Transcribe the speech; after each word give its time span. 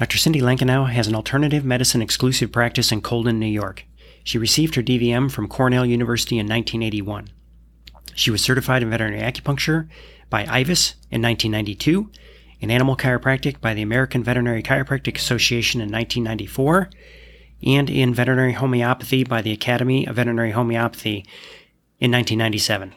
Dr. 0.00 0.16
Cindy 0.16 0.40
Lankenau 0.40 0.88
has 0.88 1.08
an 1.08 1.14
alternative 1.14 1.62
medicine 1.62 2.00
exclusive 2.00 2.50
practice 2.50 2.90
in 2.90 3.02
Colden, 3.02 3.38
New 3.38 3.44
York. 3.44 3.84
She 4.24 4.38
received 4.38 4.74
her 4.74 4.82
DVM 4.82 5.30
from 5.30 5.46
Cornell 5.46 5.84
University 5.84 6.36
in 6.36 6.46
1981. 6.46 7.28
She 8.14 8.30
was 8.30 8.40
certified 8.40 8.82
in 8.82 8.88
veterinary 8.88 9.20
acupuncture 9.20 9.90
by 10.30 10.46
IVAS 10.46 10.94
in 11.10 11.20
1992, 11.20 12.10
in 12.60 12.70
animal 12.70 12.96
chiropractic 12.96 13.60
by 13.60 13.74
the 13.74 13.82
American 13.82 14.24
Veterinary 14.24 14.62
Chiropractic 14.62 15.16
Association 15.16 15.82
in 15.82 15.92
1994, 15.92 16.88
and 17.66 17.90
in 17.90 18.14
veterinary 18.14 18.54
homeopathy 18.54 19.22
by 19.22 19.42
the 19.42 19.52
Academy 19.52 20.06
of 20.06 20.16
Veterinary 20.16 20.52
Homeopathy 20.52 21.26
in 21.98 22.10
1997. 22.10 22.94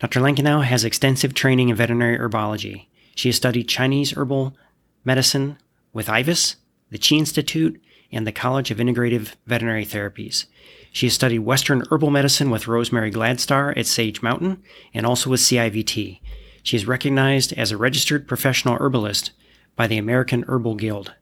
Dr. 0.00 0.20
Lankenau 0.20 0.62
has 0.62 0.84
extensive 0.84 1.32
training 1.32 1.70
in 1.70 1.76
veterinary 1.76 2.18
herbology. 2.18 2.88
She 3.14 3.30
has 3.30 3.36
studied 3.36 3.70
Chinese 3.70 4.12
herbal 4.12 4.54
medicine 5.02 5.56
with 5.92 6.08
IVAS, 6.08 6.56
the 6.90 6.98
Chi 6.98 7.16
Institute, 7.16 7.80
and 8.10 8.26
the 8.26 8.32
College 8.32 8.70
of 8.70 8.78
Integrative 8.78 9.34
Veterinary 9.46 9.84
Therapies. 9.84 10.46
She 10.92 11.06
has 11.06 11.14
studied 11.14 11.40
Western 11.40 11.82
herbal 11.90 12.10
medicine 12.10 12.50
with 12.50 12.66
Rosemary 12.66 13.10
Gladstar 13.10 13.76
at 13.76 13.86
Sage 13.86 14.22
Mountain 14.22 14.62
and 14.94 15.04
also 15.04 15.30
with 15.30 15.40
CIVT. 15.40 16.20
She 16.62 16.76
is 16.76 16.86
recognized 16.86 17.52
as 17.52 17.70
a 17.70 17.76
registered 17.76 18.26
professional 18.26 18.76
herbalist 18.80 19.32
by 19.76 19.86
the 19.86 19.98
American 19.98 20.44
Herbal 20.48 20.76
Guild. 20.76 21.14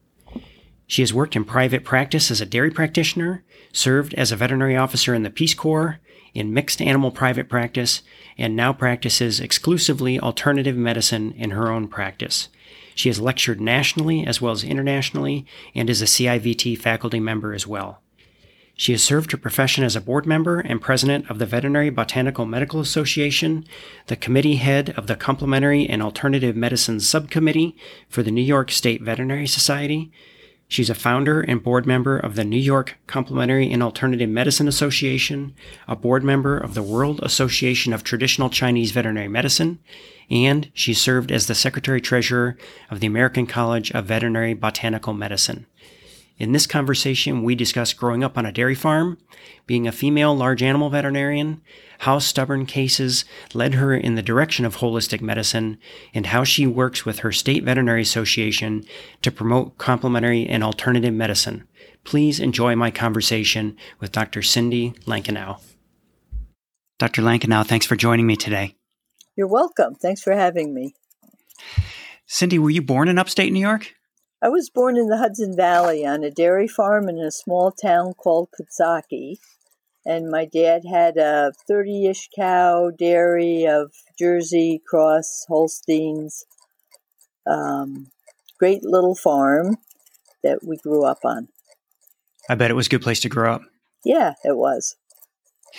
She 0.87 1.01
has 1.01 1.13
worked 1.13 1.35
in 1.35 1.43
private 1.43 1.83
practice 1.83 2.31
as 2.31 2.39
a 2.39 2.45
dairy 2.45 2.71
practitioner, 2.71 3.43
served 3.73 4.13
as 4.13 4.31
a 4.31 4.37
veterinary 4.37 4.77
officer 4.77 5.13
in 5.13 5.23
the 5.23 5.29
Peace 5.29 5.53
Corps, 5.53 5.99
in 6.33 6.53
mixed 6.53 6.81
animal 6.81 7.11
private 7.11 7.49
practice, 7.49 8.01
and 8.37 8.55
now 8.55 8.71
practices 8.71 9.39
exclusively 9.39 10.19
alternative 10.19 10.77
medicine 10.77 11.33
in 11.33 11.51
her 11.51 11.69
own 11.69 11.87
practice. 11.87 12.47
She 12.97 13.09
has 13.09 13.21
lectured 13.21 13.61
nationally 13.61 14.25
as 14.25 14.41
well 14.41 14.51
as 14.51 14.63
internationally 14.63 15.45
and 15.75 15.87
is 15.87 16.01
a 16.01 16.05
CIVT 16.05 16.79
faculty 16.79 17.19
member 17.19 17.53
as 17.53 17.67
well. 17.67 18.01
She 18.75 18.91
has 18.91 19.03
served 19.03 19.31
her 19.31 19.37
profession 19.37 19.83
as 19.83 19.95
a 19.95 20.01
board 20.01 20.25
member 20.25 20.59
and 20.59 20.81
president 20.81 21.29
of 21.29 21.37
the 21.37 21.45
Veterinary 21.45 21.91
Botanical 21.91 22.47
Medical 22.47 22.79
Association, 22.79 23.65
the 24.07 24.15
committee 24.15 24.55
head 24.55 24.95
of 24.97 25.05
the 25.05 25.15
Complementary 25.15 25.87
and 25.87 26.01
Alternative 26.01 26.55
Medicine 26.55 26.99
Subcommittee 26.99 27.77
for 28.09 28.23
the 28.23 28.31
New 28.31 28.41
York 28.41 28.71
State 28.71 29.03
Veterinary 29.03 29.45
Society. 29.45 30.11
She's 30.69 30.89
a 30.89 30.95
founder 30.95 31.39
and 31.41 31.63
board 31.63 31.85
member 31.85 32.17
of 32.17 32.35
the 32.35 32.43
New 32.43 32.59
York 32.59 32.97
Complementary 33.07 33.71
and 33.71 33.81
Alternative 33.81 34.29
Medicine 34.29 34.67
Association, 34.67 35.55
a 35.87 35.95
board 35.95 36.25
member 36.25 36.57
of 36.57 36.73
the 36.73 36.83
World 36.83 37.21
Association 37.23 37.93
of 37.93 38.03
Traditional 38.03 38.49
Chinese 38.49 38.91
Veterinary 38.91 39.29
Medicine, 39.29 39.79
and 40.29 40.69
she 40.73 40.93
served 40.93 41.31
as 41.31 41.47
the 41.47 41.55
secretary 41.55 42.01
treasurer 42.01 42.57
of 42.91 42.99
the 42.99 43.07
American 43.07 43.47
College 43.47 43.91
of 43.91 44.05
Veterinary 44.05 44.53
Botanical 44.53 45.13
Medicine. 45.13 45.65
In 46.39 46.51
this 46.51 46.67
conversation, 46.67 47.41
we 47.41 47.55
discuss 47.55 47.93
growing 47.93 48.23
up 48.23 48.37
on 48.37 48.45
a 48.45 48.51
dairy 48.51 48.75
farm, 48.75 49.17
being 49.65 49.87
a 49.87 49.91
female 49.91 50.35
large 50.35 50.61
animal 50.61 50.91
veterinarian, 50.91 51.61
how 51.99 52.19
stubborn 52.19 52.67
cases 52.67 53.25
led 53.55 53.73
her 53.73 53.95
in 53.95 54.13
the 54.13 54.21
direction 54.21 54.63
of 54.63 54.77
holistic 54.77 55.19
medicine, 55.19 55.79
and 56.13 56.27
how 56.27 56.43
she 56.43 56.67
works 56.67 57.05
with 57.05 57.19
her 57.19 57.31
state 57.31 57.63
veterinary 57.63 58.03
association 58.03 58.85
to 59.23 59.31
promote 59.31 59.79
complementary 59.79 60.45
and 60.47 60.63
alternative 60.63 61.13
medicine. 61.13 61.67
Please 62.03 62.39
enjoy 62.39 62.75
my 62.75 62.91
conversation 62.91 63.75
with 63.99 64.11
Dr. 64.11 64.43
Cindy 64.43 64.91
Lankenau. 65.07 65.59
Dr. 66.99 67.23
Lankenau, 67.23 67.65
thanks 67.65 67.87
for 67.87 67.95
joining 67.95 68.27
me 68.27 68.35
today. 68.35 68.75
You're 69.35 69.47
welcome. 69.47 69.95
Thanks 69.95 70.21
for 70.21 70.33
having 70.33 70.73
me. 70.73 70.93
Cindy, 72.27 72.59
were 72.59 72.69
you 72.69 72.81
born 72.83 73.07
in 73.07 73.17
upstate 73.17 73.51
New 73.51 73.59
York? 73.59 73.96
I 74.41 74.49
was 74.49 74.69
born 74.69 74.97
in 74.97 75.07
the 75.07 75.17
Hudson 75.17 75.55
Valley 75.55 76.05
on 76.05 76.23
a 76.23 76.29
dairy 76.29 76.67
farm 76.67 77.09
in 77.09 77.17
a 77.17 77.31
small 77.31 77.71
town 77.71 78.13
called 78.13 78.49
Coxsackie. 78.51 79.37
And 80.05 80.29
my 80.29 80.45
dad 80.45 80.83
had 80.89 81.17
a 81.17 81.51
30 81.67 82.05
ish 82.05 82.29
cow 82.35 82.91
dairy 82.97 83.65
of 83.65 83.91
Jersey 84.17 84.81
Cross 84.87 85.45
Holsteins. 85.47 86.45
Um, 87.49 88.07
great 88.59 88.83
little 88.83 89.15
farm 89.15 89.77
that 90.43 90.59
we 90.63 90.77
grew 90.77 91.03
up 91.03 91.19
on. 91.25 91.49
I 92.47 92.55
bet 92.55 92.71
it 92.71 92.75
was 92.75 92.87
a 92.87 92.91
good 92.91 93.01
place 93.01 93.19
to 93.21 93.29
grow 93.29 93.55
up. 93.55 93.61
Yeah, 94.05 94.33
it 94.43 94.55
was. 94.55 94.95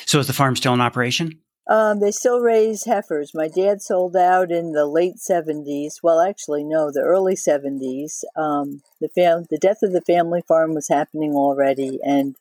So 0.04 0.18
is 0.18 0.26
the 0.26 0.32
farm 0.32 0.56
still 0.56 0.74
in 0.74 0.80
operation? 0.80 1.40
Um, 1.68 2.00
they 2.00 2.10
still 2.10 2.40
raise 2.40 2.84
heifers. 2.84 3.34
My 3.34 3.46
dad 3.48 3.82
sold 3.82 4.16
out 4.16 4.50
in 4.50 4.72
the 4.72 4.86
late 4.86 5.16
70s. 5.16 5.96
Well, 6.02 6.20
actually, 6.20 6.64
no, 6.64 6.90
the 6.90 7.02
early 7.02 7.34
70s. 7.34 8.24
Um, 8.34 8.82
the, 9.00 9.08
fam- 9.08 9.44
the 9.50 9.58
death 9.58 9.82
of 9.82 9.92
the 9.92 10.00
family 10.00 10.42
farm 10.48 10.72
was 10.72 10.88
happening 10.88 11.34
already, 11.34 11.98
and 12.02 12.36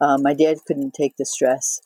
uh, 0.00 0.18
my 0.18 0.34
dad 0.34 0.58
couldn't 0.66 0.94
take 0.94 1.16
the 1.16 1.24
stress. 1.24 1.80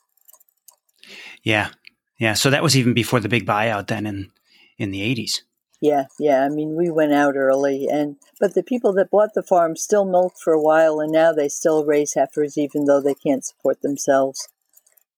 Yeah, 1.43 1.69
yeah. 2.17 2.33
So 2.33 2.49
that 2.49 2.63
was 2.63 2.75
even 2.75 2.93
before 2.93 3.19
the 3.19 3.29
big 3.29 3.45
buyout 3.45 3.87
then 3.87 4.07
in, 4.07 4.31
in 4.79 4.89
the 4.89 5.01
80s. 5.01 5.41
Yeah, 5.79 6.05
yeah. 6.17 6.43
I 6.45 6.49
mean, 6.49 6.75
we 6.75 6.89
went 6.89 7.13
out 7.13 7.35
early, 7.35 7.87
and 7.91 8.15
but 8.39 8.55
the 8.55 8.63
people 8.63 8.93
that 8.93 9.11
bought 9.11 9.33
the 9.35 9.43
farm 9.43 9.75
still 9.75 10.05
milked 10.05 10.39
for 10.39 10.53
a 10.53 10.61
while, 10.61 10.99
and 11.01 11.11
now 11.11 11.33
they 11.33 11.49
still 11.49 11.85
raise 11.85 12.13
heifers, 12.13 12.57
even 12.57 12.85
though 12.85 13.01
they 13.01 13.13
can't 13.13 13.45
support 13.45 13.81
themselves. 13.81 14.47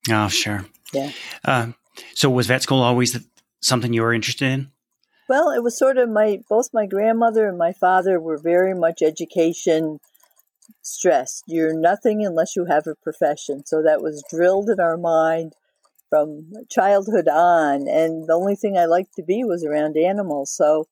Oh, 0.10 0.28
sure. 0.28 0.66
Yeah. 0.94 1.12
Uh, 1.44 1.72
so 2.14 2.30
was 2.30 2.48
vet 2.48 2.64
school 2.64 2.82
always 2.82 3.18
something 3.62 3.94
you 3.94 4.02
were 4.02 4.14
interested 4.14 4.46
in? 4.46 4.72
Well, 5.28 5.50
it 5.50 5.64
was 5.64 5.78
sort 5.78 5.98
of 5.98 6.10
my 6.10 6.40
both 6.50 6.70
my 6.74 6.86
grandmother 6.86 7.48
and 7.48 7.58
my 7.58 7.74
father 7.74 8.20
were 8.20 8.38
very 8.38 8.76
much 8.76 9.02
education 9.02 10.00
stressed. 10.82 11.44
You're 11.48 11.78
nothing 11.78 12.24
unless 12.24 12.56
you 12.56 12.66
have 12.66 12.88
a 12.88 12.96
profession. 12.96 13.66
So 13.66 13.82
that 13.82 14.02
was 14.02 14.24
drilled 14.30 14.70
in 14.70 14.80
our 14.80 14.98
mind 14.98 15.54
from 16.10 16.52
childhood 16.70 17.28
on. 17.28 17.88
And 17.88 18.28
the 18.28 18.34
only 18.34 18.56
thing 18.56 18.78
I 18.78 18.86
liked 18.86 19.16
to 19.16 19.24
be 19.24 19.44
was 19.44 19.66
around 19.66 19.98
animals. 19.98 20.56
So 20.56 20.88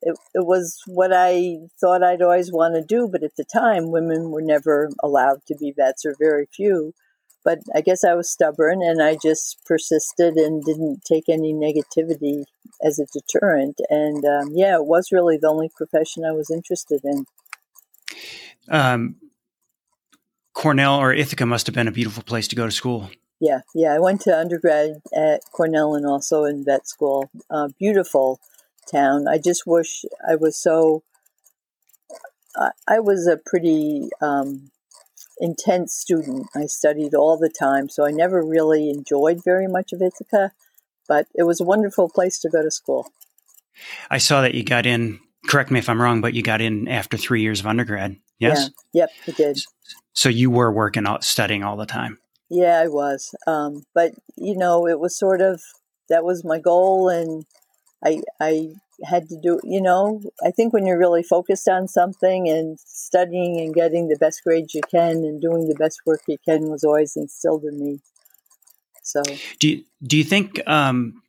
it, 0.00 0.16
it 0.34 0.46
was 0.46 0.78
what 0.86 1.12
I 1.12 1.58
thought 1.80 2.02
I'd 2.02 2.22
always 2.22 2.50
want 2.50 2.74
to 2.74 2.82
do. 2.82 3.08
But 3.10 3.22
at 3.22 3.36
the 3.36 3.44
time, 3.44 3.90
women 3.90 4.30
were 4.30 4.42
never 4.42 4.90
allowed 5.02 5.44
to 5.48 5.56
be 5.56 5.72
vets, 5.76 6.06
or 6.06 6.14
very 6.18 6.46
few. 6.50 6.94
But 7.44 7.60
I 7.74 7.80
guess 7.80 8.04
I 8.04 8.14
was 8.14 8.30
stubborn 8.30 8.82
and 8.82 9.02
I 9.02 9.16
just 9.20 9.58
persisted 9.64 10.34
and 10.34 10.62
didn't 10.62 11.02
take 11.04 11.28
any 11.28 11.54
negativity 11.54 12.44
as 12.82 12.98
a 12.98 13.06
deterrent. 13.06 13.80
And 13.88 14.24
um, 14.24 14.50
yeah, 14.52 14.76
it 14.76 14.86
was 14.86 15.12
really 15.12 15.38
the 15.40 15.48
only 15.48 15.70
profession 15.74 16.24
I 16.24 16.32
was 16.32 16.50
interested 16.50 17.00
in. 17.04 17.24
Um, 18.68 19.16
Cornell 20.52 20.96
or 20.96 21.12
Ithaca 21.12 21.46
must 21.46 21.66
have 21.66 21.74
been 21.74 21.88
a 21.88 21.92
beautiful 21.92 22.22
place 22.22 22.48
to 22.48 22.56
go 22.56 22.66
to 22.66 22.72
school. 22.72 23.10
Yeah, 23.40 23.60
yeah. 23.74 23.94
I 23.94 24.00
went 24.00 24.20
to 24.22 24.36
undergrad 24.36 25.00
at 25.14 25.42
Cornell 25.52 25.94
and 25.94 26.04
also 26.04 26.44
in 26.44 26.64
vet 26.64 26.88
school. 26.88 27.30
Uh, 27.48 27.68
beautiful 27.78 28.40
town. 28.90 29.28
I 29.28 29.38
just 29.38 29.66
wish 29.66 30.04
I 30.28 30.34
was 30.34 30.60
so. 30.60 31.04
I, 32.56 32.70
I 32.88 32.98
was 32.98 33.28
a 33.28 33.36
pretty 33.36 34.08
um, 34.20 34.70
intense 35.40 35.94
student. 35.94 36.48
I 36.54 36.66
studied 36.66 37.14
all 37.14 37.38
the 37.38 37.50
time, 37.50 37.88
so 37.88 38.06
I 38.06 38.10
never 38.10 38.44
really 38.44 38.90
enjoyed 38.90 39.42
very 39.44 39.66
much 39.66 39.92
of 39.92 40.02
Ithaca, 40.02 40.52
but 41.06 41.26
it 41.34 41.44
was 41.44 41.60
a 41.60 41.64
wonderful 41.64 42.08
place 42.08 42.38
to 42.40 42.48
go 42.48 42.62
to 42.62 42.70
school. 42.70 43.12
I 44.10 44.18
saw 44.18 44.42
that 44.42 44.54
you 44.54 44.64
got 44.64 44.86
in, 44.86 45.20
correct 45.46 45.70
me 45.70 45.78
if 45.78 45.88
I'm 45.88 46.02
wrong, 46.02 46.20
but 46.20 46.34
you 46.34 46.42
got 46.42 46.60
in 46.60 46.88
after 46.88 47.16
three 47.16 47.42
years 47.42 47.60
of 47.60 47.66
undergrad. 47.66 48.16
Yes? 48.38 48.70
Yeah, 48.92 49.02
yep, 49.02 49.10
I 49.26 49.30
did. 49.32 49.60
So 50.12 50.28
you 50.28 50.50
were 50.50 50.72
working, 50.72 51.06
studying 51.20 51.62
all 51.62 51.76
the 51.76 51.86
time. 51.86 52.18
Yeah, 52.50 52.80
I 52.80 52.88
was. 52.88 53.34
Um, 53.46 53.84
but, 53.94 54.12
you 54.36 54.56
know, 54.56 54.88
it 54.88 54.98
was 54.98 55.18
sort 55.18 55.40
of, 55.40 55.60
that 56.08 56.24
was 56.24 56.44
my 56.44 56.58
goal, 56.58 57.08
and 57.08 57.44
I, 58.04 58.22
I 58.40 58.70
had 59.04 59.28
to 59.28 59.36
do, 59.40 59.60
you 59.64 59.80
know, 59.80 60.20
I 60.44 60.50
think 60.50 60.72
when 60.72 60.86
you're 60.86 60.98
really 60.98 61.22
focused 61.22 61.68
on 61.68 61.88
something 61.88 62.48
and 62.48 62.78
studying 62.80 63.60
and 63.60 63.74
getting 63.74 64.08
the 64.08 64.16
best 64.16 64.42
grades 64.44 64.74
you 64.74 64.80
can 64.90 65.18
and 65.18 65.40
doing 65.40 65.68
the 65.68 65.74
best 65.74 66.00
work 66.04 66.20
you 66.26 66.36
can 66.44 66.68
was 66.68 66.84
always 66.84 67.16
instilled 67.16 67.64
in 67.64 67.78
me. 67.78 68.00
So, 69.02 69.22
do 69.58 69.68
you, 69.68 69.84
do 70.02 70.16
you 70.18 70.24
think 70.24 70.60
um, 70.68 71.22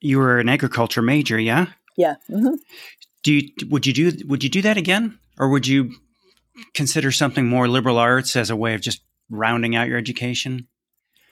you 0.00 0.18
were 0.18 0.38
an 0.38 0.48
agriculture 0.48 1.02
major? 1.02 1.38
Yeah. 1.38 1.66
Yeah. 1.96 2.14
Mm-hmm. 2.30 2.54
Do 3.22 3.32
you 3.34 3.50
would 3.68 3.86
you 3.86 3.92
do 3.92 4.12
would 4.26 4.42
you 4.42 4.50
do 4.50 4.62
that 4.62 4.76
again, 4.76 5.18
or 5.38 5.48
would 5.50 5.66
you 5.66 5.92
consider 6.74 7.12
something 7.12 7.46
more 7.46 7.68
liberal 7.68 7.98
arts 7.98 8.34
as 8.34 8.50
a 8.50 8.56
way 8.56 8.74
of 8.74 8.80
just 8.80 9.02
rounding 9.30 9.76
out 9.76 9.88
your 9.88 9.98
education? 9.98 10.68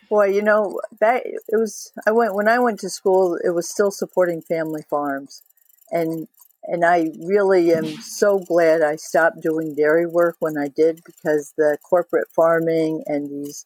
Boy, 0.08 0.26
you 0.26 0.42
know 0.42 0.80
that 1.00 1.22
it 1.24 1.56
was. 1.56 1.92
I 2.06 2.10
went 2.10 2.34
when 2.34 2.48
I 2.48 2.58
went 2.58 2.80
to 2.80 2.90
school. 2.90 3.38
It 3.42 3.50
was 3.50 3.68
still 3.68 3.90
supporting 3.90 4.42
family 4.42 4.82
farms, 4.88 5.42
and 5.90 6.28
and 6.64 6.84
I 6.84 7.10
really 7.18 7.72
am 7.72 7.86
so 7.86 8.38
glad 8.38 8.82
I 8.82 8.96
stopped 8.96 9.40
doing 9.40 9.74
dairy 9.74 10.06
work 10.06 10.36
when 10.40 10.58
I 10.58 10.68
did 10.68 11.00
because 11.04 11.54
the 11.56 11.78
corporate 11.82 12.28
farming 12.36 13.02
and 13.06 13.30
these 13.30 13.64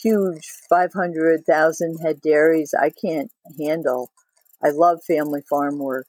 huge 0.00 0.46
500,000 0.68 1.98
head 1.98 2.20
dairies 2.20 2.74
I 2.78 2.90
can't 2.90 3.30
handle. 3.58 4.10
I 4.62 4.70
love 4.70 5.00
family 5.06 5.40
farm 5.48 5.78
work. 5.78 6.06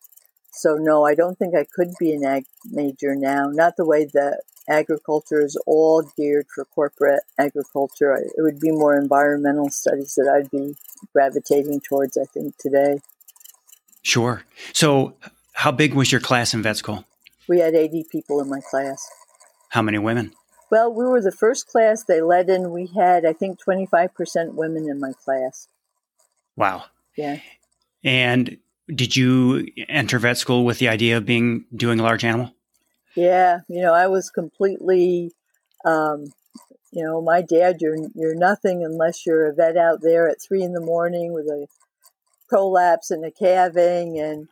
So 0.52 0.76
no, 0.76 1.06
I 1.06 1.16
don't 1.16 1.38
think 1.40 1.56
I 1.56 1.66
could 1.74 1.94
be 2.00 2.12
an 2.12 2.24
ag 2.24 2.46
major 2.70 3.16
now. 3.16 3.50
Not 3.50 3.76
the 3.78 3.86
way 3.86 4.06
that 4.14 4.42
agriculture 4.70 5.42
is 5.42 5.60
all 5.66 6.04
geared 6.16 6.46
for 6.54 6.66
corporate 6.66 7.24
agriculture. 7.40 8.14
It 8.16 8.42
would 8.42 8.60
be 8.60 8.72
more 8.72 8.98
environmental 8.98 9.70
studies 9.70 10.14
that 10.16 10.30
I'd 10.30 10.52
be 10.52 10.76
gravitating 11.12 11.82
towards, 11.82 12.18
I 12.18 12.26
think, 12.26 12.58
today. 12.58 13.00
Sure. 14.04 14.44
So, 14.74 15.16
how 15.54 15.72
big 15.72 15.94
was 15.94 16.12
your 16.12 16.22
class 16.22 16.54
in 16.54 16.62
vet 16.62 16.78
school? 16.78 17.06
We 17.48 17.60
had 17.60 17.74
80 17.74 18.06
people 18.12 18.42
in 18.42 18.50
my 18.50 18.60
class. 18.70 19.06
How 19.70 19.82
many 19.82 19.98
women? 19.98 20.34
Well, 20.70 20.94
we 20.94 21.06
were 21.06 21.22
the 21.22 21.32
first 21.32 21.68
class 21.68 22.04
they 22.04 22.22
let 22.22 22.50
in. 22.50 22.72
We 22.72 22.88
had, 22.96 23.26
I 23.26 23.34
think, 23.34 23.60
25% 23.64 24.54
women 24.54 24.90
in 24.90 25.00
my 25.00 25.14
class. 25.24 25.68
Wow. 26.56 26.86
Yeah. 27.16 27.40
And 28.04 28.58
did 28.88 29.16
you 29.16 29.68
enter 29.88 30.20
vet 30.20 30.38
school 30.38 30.66
with 30.66 30.80
the 30.80 30.90
idea 30.90 31.18
of 31.18 31.26
being 31.26 31.66
doing 31.76 32.00
a 32.00 32.04
large 32.04 32.24
animal? 32.24 32.54
Yeah, 33.16 33.60
you 33.68 33.82
know, 33.82 33.94
I 33.94 34.08
was 34.08 34.30
completely, 34.30 35.32
um, 35.86 36.26
you 36.92 37.04
know, 37.04 37.22
my 37.22 37.42
dad, 37.42 37.78
you're 37.80 37.98
you're 38.16 38.36
nothing 38.36 38.84
unless 38.84 39.26
you're 39.26 39.48
a 39.48 39.54
vet 39.54 39.78
out 39.78 40.00
there 40.02 40.28
at 40.28 40.42
three 40.42 40.64
in 40.64 40.74
the 40.74 40.82
morning 40.82 41.34
with 41.34 41.46
a 41.46 41.68
prolapse 42.54 43.10
and 43.10 43.26
a 43.26 43.32
calving. 43.32 44.20
And 44.20 44.48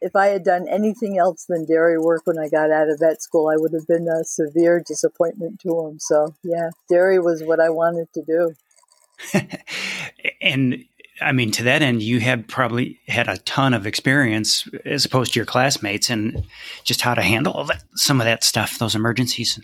if 0.00 0.16
I 0.16 0.26
had 0.26 0.42
done 0.42 0.66
anything 0.68 1.18
else 1.18 1.44
than 1.48 1.64
dairy 1.64 1.96
work 1.96 2.22
when 2.24 2.36
I 2.36 2.48
got 2.48 2.72
out 2.72 2.88
of 2.88 2.98
vet 2.98 3.22
school, 3.22 3.48
I 3.48 3.54
would 3.56 3.72
have 3.72 3.86
been 3.86 4.08
a 4.08 4.24
severe 4.24 4.82
disappointment 4.84 5.60
to 5.60 5.68
him. 5.68 6.00
So 6.00 6.34
yeah, 6.42 6.70
dairy 6.88 7.20
was 7.20 7.44
what 7.44 7.60
I 7.60 7.70
wanted 7.70 8.08
to 8.14 8.22
do. 8.22 8.54
and 10.42 10.84
I 11.20 11.30
mean, 11.30 11.52
to 11.52 11.62
that 11.62 11.80
end, 11.80 12.02
you 12.02 12.18
had 12.18 12.48
probably 12.48 12.98
had 13.06 13.28
a 13.28 13.36
ton 13.38 13.72
of 13.72 13.86
experience 13.86 14.68
as 14.84 15.04
opposed 15.04 15.34
to 15.34 15.38
your 15.38 15.46
classmates 15.46 16.10
and 16.10 16.44
just 16.82 17.02
how 17.02 17.14
to 17.14 17.22
handle 17.22 17.62
that, 17.66 17.84
some 17.94 18.20
of 18.20 18.24
that 18.24 18.42
stuff, 18.42 18.80
those 18.80 18.96
emergencies. 18.96 19.60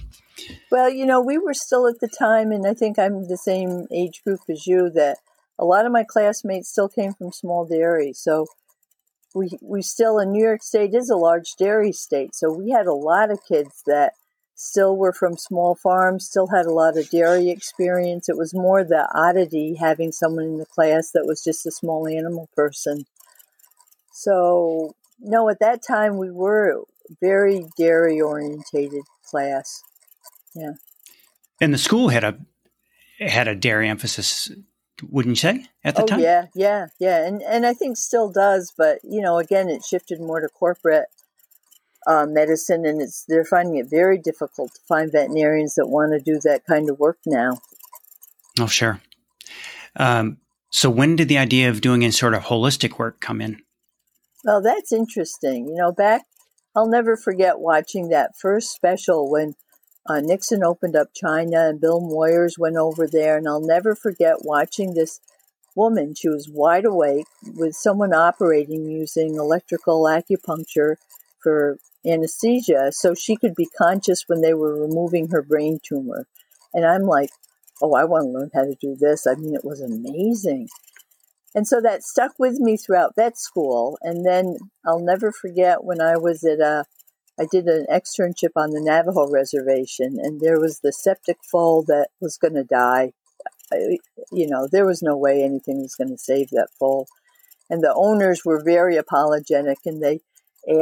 Well, 0.71 0.89
you 0.89 1.05
know, 1.05 1.21
we 1.21 1.39
were 1.39 1.55
still 1.55 1.89
at 1.89 1.99
the 1.99 2.07
time, 2.07 2.53
and 2.53 2.65
I 2.65 2.75
think 2.75 3.01
I'm 3.01 3.27
the 3.27 3.37
same 3.37 3.89
age 3.91 4.23
group 4.23 4.39
as 4.49 4.69
you, 4.69 4.89
that 4.91 5.19
a 5.59 5.65
lot 5.65 5.87
of 5.87 5.93
my 5.93 6.05
classmates 6.05 6.69
still 6.69 6.89
came 6.89 7.13
from 7.15 7.33
small 7.33 7.67
dairies. 7.67 8.19
So 8.19 8.47
we, 9.35 9.51
we 9.61 9.83
still, 9.83 10.19
in 10.19 10.33
New 10.33 10.43
York 10.43 10.63
State 10.63 10.95
is 10.95 11.11
a 11.11 11.17
large 11.17 11.55
dairy 11.57 11.93
state. 11.93 12.35
So 12.35 12.53
we 12.53 12.71
had 12.71 12.87
a 12.87 12.95
lot 12.95 13.31
of 13.31 13.45
kids 13.47 13.83
that 13.87 14.13
still 14.55 14.97
were 14.97 15.13
from 15.13 15.37
small 15.37 15.75
farms, 15.75 16.27
still 16.27 16.49
had 16.49 16.67
a 16.67 16.73
lot 16.73 16.99
of 16.99 17.11
dairy 17.11 17.51
experience. 17.51 18.29
It 18.29 18.37
was 18.37 18.53
more 18.55 18.83
the 18.83 19.09
oddity 19.15 19.77
having 19.79 20.13
someone 20.13 20.45
in 20.45 20.59
the 20.59 20.67
class 20.67 21.13
that 21.13 21.27
was 21.27 21.45
just 21.45 21.67
a 21.67 21.71
small 21.71 22.09
animal 22.09 22.49
person. 22.57 23.05
So, 24.13 24.95
no, 25.21 25.49
at 25.49 25.61
that 25.61 25.83
time 25.87 26.19
we 26.19 26.31
were 26.31 26.83
very 27.21 27.67
dairy 27.79 28.21
orientated 28.21 29.05
class. 29.25 29.83
Yeah. 30.55 30.73
And 31.61 31.73
the 31.73 31.79
school 31.79 32.09
had 32.09 32.25
a 32.25 32.39
had 33.21 33.49
a 33.49 33.55
dairy 33.55 33.89
emphasis, 33.89 34.51
wouldn't 35.03 35.37
you 35.37 35.41
say, 35.41 35.67
at 35.85 35.97
the 35.97 36.03
oh, 36.03 36.07
time? 36.07 36.21
Yeah, 36.21 36.47
yeah, 36.55 36.87
yeah. 36.99 37.27
And 37.27 37.43
and 37.43 37.67
I 37.67 37.75
think 37.75 37.97
still 37.97 38.31
does, 38.31 38.73
but 38.77 38.99
you 39.03 39.21
know, 39.21 39.39
again 39.39 39.69
it 39.69 39.85
shifted 39.85 40.21
more 40.21 40.41
to 40.41 40.49
corporate 40.49 41.07
uh, 42.07 42.27
medicine, 42.27 42.85
and 42.85 43.01
it's 43.01 43.25
they're 43.29 43.45
finding 43.45 43.77
it 43.77 43.87
very 43.91 44.19
difficult 44.19 44.73
to 44.75 44.81
find 44.89 45.13
veterinarians 45.13 45.75
that 45.75 45.89
want 45.89 46.13
to 46.13 46.21
do 46.21 46.41
that 46.45 46.67
kind 46.67 46.91
of 46.91 46.99
work 46.99 47.19
now. 47.27 47.59
Oh, 48.61 48.67
sure. 48.67 49.01
Um, 49.97 50.39
so, 50.71 50.91
when 50.91 51.17
did 51.17 51.29
the 51.29 51.39
idea 51.39 51.71
of 51.71 51.81
doing 51.81 52.03
any 52.03 52.13
sort 52.13 52.35
of 52.35 52.45
holistic 52.45 52.99
work 52.99 53.21
come 53.21 53.41
in? 53.41 53.63
Well, 54.45 54.63
that's 54.63 54.93
interesting. 54.93 55.67
You 55.69 55.75
know, 55.75 55.93
back 55.93 56.23
I'll 56.79 56.89
never 56.89 57.17
forget 57.17 57.59
watching 57.59 58.09
that 58.11 58.33
first 58.41 58.71
special 58.71 59.29
when 59.31 59.55
uh, 60.09 60.21
Nixon 60.21 60.65
opened 60.65 60.97
up 60.97 61.09
China 61.15 61.69
and 61.69 61.81
Bill 61.81 62.01
Moyers 62.01 62.59
went 62.59 62.77
over 62.77 63.07
there, 63.07 63.37
and 63.37 63.47
I'll 63.47 63.65
never 63.65 63.95
forget 63.95 64.37
watching 64.45 64.95
this 64.95 65.21
woman. 65.77 66.15
She 66.15 66.29
was 66.29 66.51
wide 66.53 66.87
awake 66.87 67.27
with 67.55 67.75
someone 67.75 68.15
operating 68.15 68.91
using 68.91 69.37
electrical 69.37 70.03
acupuncture 70.05 70.97
for 71.43 71.79
anesthesia 72.07 72.91
so 72.91 73.15
she 73.15 73.37
could 73.37 73.55
be 73.55 73.69
conscious 73.81 74.25
when 74.27 74.41
they 74.41 74.55
were 74.55 74.81
removing 74.81 75.29
her 75.29 75.43
brain 75.43 75.79
tumor. 75.87 76.27
And 76.73 76.87
I'm 76.87 77.03
like, 77.03 77.31
oh, 77.83 77.95
I 77.95 78.05
want 78.05 78.25
to 78.25 78.31
learn 78.31 78.51
how 78.55 78.63
to 78.63 78.75
do 78.81 78.97
this. 78.99 79.27
I 79.27 79.35
mean, 79.35 79.55
it 79.55 79.65
was 79.65 79.81
amazing. 79.81 80.69
And 81.55 81.67
so 81.67 81.81
that 81.81 82.03
stuck 82.03 82.33
with 82.39 82.59
me 82.59 82.77
throughout 82.77 83.15
vet 83.17 83.39
school. 83.39 83.99
And 84.03 84.25
then 84.25 84.57
I'll 84.87 85.01
never 85.01 85.33
forget 85.33 85.85
when 85.85 86.01
I 86.01 86.17
was 86.17 86.45
at 86.45 86.61
a, 86.61 86.85
I 87.41 87.47
did 87.51 87.67
an 87.67 87.87
externship 87.91 88.51
on 88.57 88.71
the 88.71 88.81
Navajo 88.81 89.31
reservation, 89.31 90.19
and 90.21 90.41
there 90.41 90.59
was 90.59 90.81
the 90.81 90.93
septic 90.93 91.39
foal 91.51 91.83
that 91.85 92.09
was 92.21 92.37
going 92.37 92.55
to 92.55 92.65
die. 92.65 93.13
I, 93.73 93.99
you 94.33 94.49
know, 94.49 94.67
there 94.71 94.87
was 94.87 95.03
no 95.03 95.17
way 95.17 95.43
anything 95.43 95.83
was 95.83 95.95
going 95.95 96.11
to 96.11 96.19
save 96.19 96.51
that 96.51 96.69
foal. 96.79 97.07
And 97.71 97.83
the 97.83 97.95
owners 97.95 98.45
were 98.45 98.63
very 98.65 98.97
apologetic, 98.97 99.79
and 99.85 100.03
they 100.03 100.21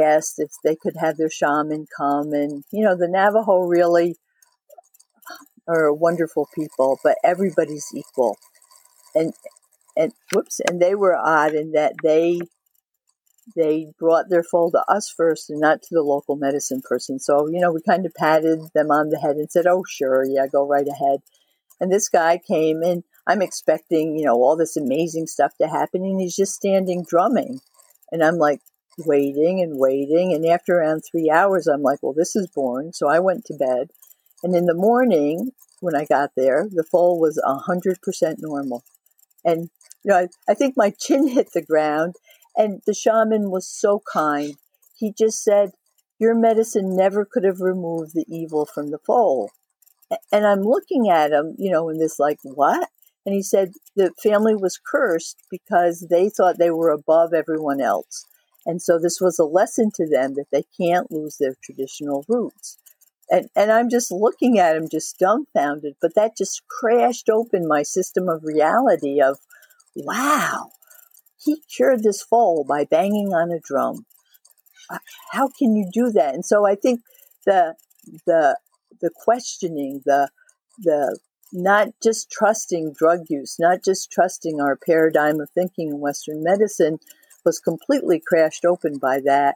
asked 0.01 0.35
if 0.37 0.51
they 0.63 0.75
could 0.75 0.95
have 0.99 1.17
their 1.17 1.29
shaman 1.29 1.85
come. 1.95 2.33
And, 2.33 2.63
you 2.71 2.83
know, 2.83 2.95
the 2.95 3.07
Navajo 3.07 3.59
really 3.59 4.15
are 5.67 5.93
wonderful 5.93 6.47
people, 6.55 6.99
but 7.03 7.17
everybody's 7.23 7.91
equal. 7.93 8.37
And, 9.13 9.33
and 9.95 10.13
whoops, 10.31 10.59
and 10.67 10.81
they 10.81 10.95
were 10.95 11.15
odd 11.15 11.53
in 11.53 11.73
that 11.73 11.93
they 12.03 12.39
they 13.55 13.87
brought 13.99 14.29
their 14.29 14.43
foal 14.43 14.71
to 14.71 14.83
us 14.87 15.13
first 15.15 15.49
and 15.49 15.59
not 15.59 15.81
to 15.81 15.89
the 15.91 16.01
local 16.01 16.35
medicine 16.35 16.81
person. 16.81 17.19
So, 17.19 17.47
you 17.47 17.59
know, 17.59 17.71
we 17.71 17.81
kind 17.87 18.05
of 18.05 18.13
patted 18.13 18.59
them 18.73 18.91
on 18.91 19.09
the 19.09 19.19
head 19.19 19.37
and 19.37 19.51
said, 19.51 19.67
Oh, 19.67 19.83
sure, 19.87 20.23
yeah, 20.25 20.47
go 20.51 20.67
right 20.67 20.87
ahead. 20.87 21.19
And 21.79 21.91
this 21.91 22.09
guy 22.09 22.39
came 22.45 22.81
and 22.81 23.03
I'm 23.27 23.41
expecting, 23.41 24.17
you 24.17 24.25
know, 24.25 24.35
all 24.35 24.57
this 24.57 24.77
amazing 24.77 25.27
stuff 25.27 25.53
to 25.61 25.67
happen 25.67 26.03
and 26.03 26.19
he's 26.19 26.35
just 26.35 26.53
standing 26.53 27.05
drumming. 27.07 27.59
And 28.11 28.23
I'm 28.23 28.37
like, 28.37 28.61
waiting 28.97 29.61
and 29.61 29.77
waiting. 29.77 30.33
And 30.33 30.45
after 30.45 30.77
around 30.77 31.01
three 31.01 31.29
hours, 31.29 31.67
I'm 31.67 31.81
like, 31.81 31.99
well, 32.01 32.13
this 32.13 32.35
is 32.35 32.47
boring. 32.47 32.91
So 32.93 33.07
I 33.07 33.19
went 33.19 33.45
to 33.45 33.53
bed. 33.53 33.89
And 34.43 34.55
in 34.55 34.65
the 34.65 34.73
morning, 34.73 35.51
when 35.79 35.95
I 35.95 36.05
got 36.05 36.31
there, 36.35 36.67
the 36.69 36.83
foal 36.83 37.19
was 37.19 37.41
100% 37.45 38.35
normal. 38.39 38.83
And, 39.45 39.69
you 40.03 40.11
know, 40.11 40.17
I, 40.17 40.27
I 40.49 40.53
think 40.53 40.75
my 40.75 40.89
chin 40.99 41.27
hit 41.27 41.49
the 41.53 41.61
ground. 41.61 42.15
And 42.57 42.81
the 42.85 42.93
shaman 42.93 43.51
was 43.51 43.67
so 43.67 44.01
kind. 44.11 44.55
He 44.97 45.13
just 45.17 45.43
said, 45.43 45.71
Your 46.19 46.33
medicine 46.33 46.95
never 46.95 47.23
could 47.23 47.43
have 47.43 47.61
removed 47.61 48.13
the 48.13 48.25
evil 48.27 48.65
from 48.65 48.89
the 48.89 48.99
foal. 49.05 49.51
And 50.31 50.45
I'm 50.47 50.61
looking 50.61 51.09
at 51.09 51.31
him, 51.31 51.55
you 51.57 51.69
know, 51.69 51.89
in 51.89 51.99
this 51.99 52.17
like, 52.17 52.39
what? 52.43 52.89
And 53.25 53.35
he 53.35 53.43
said 53.43 53.73
the 53.95 54.11
family 54.23 54.55
was 54.55 54.79
cursed 54.79 55.43
because 55.51 56.07
they 56.09 56.29
thought 56.29 56.57
they 56.57 56.71
were 56.71 56.91
above 56.91 57.33
everyone 57.33 57.81
else. 57.81 58.25
And 58.65 58.81
so 58.81 58.97
this 58.97 59.19
was 59.21 59.37
a 59.37 59.45
lesson 59.45 59.91
to 59.95 60.07
them 60.07 60.35
that 60.35 60.47
they 60.51 60.63
can't 60.79 61.11
lose 61.11 61.37
their 61.37 61.55
traditional 61.61 62.25
roots. 62.27 62.77
And, 63.29 63.49
and 63.55 63.71
I'm 63.71 63.89
just 63.89 64.11
looking 64.11 64.57
at 64.59 64.77
him 64.77 64.87
just 64.89 65.19
dumbfounded, 65.19 65.95
but 66.01 66.15
that 66.15 66.37
just 66.37 66.61
crashed 66.69 67.29
open 67.29 67.67
my 67.67 67.83
system 67.83 68.29
of 68.29 68.43
reality 68.43 69.21
of, 69.21 69.39
wow, 69.95 70.69
he 71.37 71.61
cured 71.75 72.03
this 72.03 72.21
fall 72.21 72.65
by 72.67 72.85
banging 72.85 73.33
on 73.33 73.51
a 73.51 73.59
drum. 73.59 74.05
Uh, 74.89 74.99
how 75.31 75.49
can 75.57 75.75
you 75.75 75.89
do 75.91 76.11
that? 76.11 76.33
And 76.33 76.45
so 76.45 76.65
I 76.65 76.75
think 76.75 77.01
the, 77.45 77.75
the, 78.25 78.57
the 79.01 79.09
questioning, 79.13 80.01
the, 80.05 80.29
the 80.79 81.19
not 81.53 81.89
just 82.01 82.29
trusting 82.29 82.93
drug 82.97 83.21
use, 83.29 83.57
not 83.59 83.83
just 83.83 84.11
trusting 84.11 84.59
our 84.59 84.75
paradigm 84.77 85.39
of 85.39 85.49
thinking 85.51 85.89
in 85.89 85.99
Western 85.99 86.43
medicine, 86.43 86.99
was 87.45 87.59
completely 87.59 88.21
crashed 88.25 88.65
open 88.65 88.97
by 88.97 89.19
that. 89.23 89.55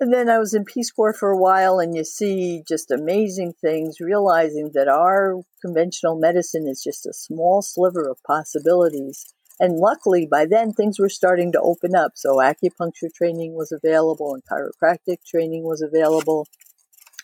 And 0.00 0.12
then 0.12 0.30
I 0.30 0.38
was 0.38 0.54
in 0.54 0.64
Peace 0.64 0.90
Corps 0.90 1.12
for 1.12 1.30
a 1.30 1.36
while, 1.36 1.78
and 1.78 1.94
you 1.94 2.04
see 2.04 2.62
just 2.66 2.90
amazing 2.90 3.52
things, 3.60 4.00
realizing 4.00 4.70
that 4.72 4.88
our 4.88 5.42
conventional 5.60 6.18
medicine 6.18 6.66
is 6.66 6.82
just 6.82 7.04
a 7.04 7.12
small 7.12 7.60
sliver 7.60 8.08
of 8.08 8.22
possibilities. 8.26 9.34
And 9.60 9.76
luckily, 9.76 10.26
by 10.26 10.46
then, 10.46 10.72
things 10.72 10.98
were 10.98 11.10
starting 11.10 11.52
to 11.52 11.60
open 11.60 11.94
up. 11.94 12.12
So, 12.14 12.36
acupuncture 12.36 13.12
training 13.14 13.54
was 13.54 13.70
available, 13.70 14.34
and 14.34 14.42
chiropractic 14.42 15.18
training 15.24 15.64
was 15.64 15.82
available. 15.82 16.46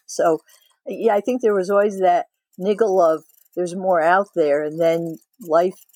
So, 0.05 0.41
yeah, 0.87 1.15
I 1.15 1.23
think 1.23 1.41
there 1.41 1.55
was 1.55 1.71
always 1.71 1.99
that 2.01 2.27
niggle 2.59 3.01
of 3.01 3.25
there's 3.57 3.75
more 3.75 4.03
out 4.03 4.29
there, 4.35 4.63
and 4.63 4.79
then 4.79 5.17
life 5.41 5.87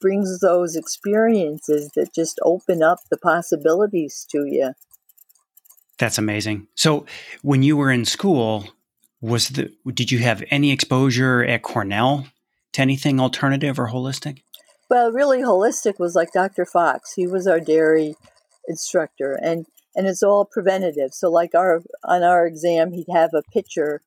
brings 0.00 0.40
those 0.40 0.76
experiences 0.76 1.90
that 1.94 2.14
just 2.14 2.40
open 2.42 2.82
up 2.82 2.98
the 3.10 3.18
possibilities 3.18 4.26
to 4.30 4.46
you. 4.46 4.72
That's 5.98 6.16
amazing. 6.16 6.68
So, 6.74 7.04
when 7.42 7.62
you 7.62 7.76
were 7.76 7.92
in 7.92 8.06
school, 8.06 8.64
was 9.20 9.50
the 9.50 9.70
did 9.92 10.10
you 10.10 10.20
have 10.20 10.42
any 10.50 10.72
exposure 10.72 11.44
at 11.44 11.62
Cornell 11.62 12.26
to 12.72 12.80
anything 12.80 13.20
alternative 13.20 13.78
or 13.78 13.88
holistic? 13.88 14.42
Well, 14.92 15.10
really, 15.10 15.38
holistic 15.38 15.98
was 15.98 16.14
like 16.14 16.34
Dr. 16.34 16.66
Fox. 16.66 17.14
He 17.14 17.26
was 17.26 17.46
our 17.46 17.60
dairy 17.60 18.14
instructor, 18.68 19.38
and 19.42 19.64
and 19.96 20.06
it's 20.06 20.22
all 20.22 20.44
preventative. 20.44 21.14
So, 21.14 21.30
like 21.30 21.54
our 21.54 21.80
on 22.04 22.22
our 22.22 22.46
exam, 22.46 22.92
he'd 22.92 23.08
have 23.10 23.30
a 23.32 23.40
picture 23.40 24.02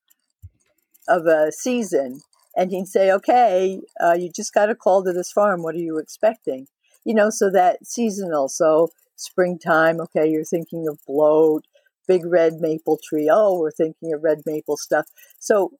of 1.07 1.25
a 1.25 1.51
season, 1.51 2.21
and 2.55 2.69
he'd 2.69 2.87
say, 2.87 3.11
"Okay, 3.11 3.81
uh, 3.99 4.13
you 4.13 4.29
just 4.31 4.53
got 4.53 4.69
a 4.69 4.75
call 4.75 5.03
to 5.03 5.11
this 5.11 5.31
farm. 5.31 5.63
What 5.63 5.73
are 5.73 5.79
you 5.79 5.97
expecting?" 5.97 6.67
You 7.03 7.15
know, 7.15 7.31
so 7.31 7.49
that 7.49 7.83
seasonal. 7.87 8.47
So 8.47 8.89
springtime, 9.15 9.99
okay, 10.01 10.29
you're 10.29 10.45
thinking 10.45 10.87
of 10.87 10.99
bloat, 11.07 11.65
big 12.07 12.27
red 12.27 12.61
maple 12.61 12.99
tree. 13.03 13.27
Oh, 13.31 13.57
we're 13.59 13.71
thinking 13.71 14.13
of 14.13 14.23
red 14.23 14.43
maple 14.45 14.77
stuff. 14.77 15.07
So 15.39 15.71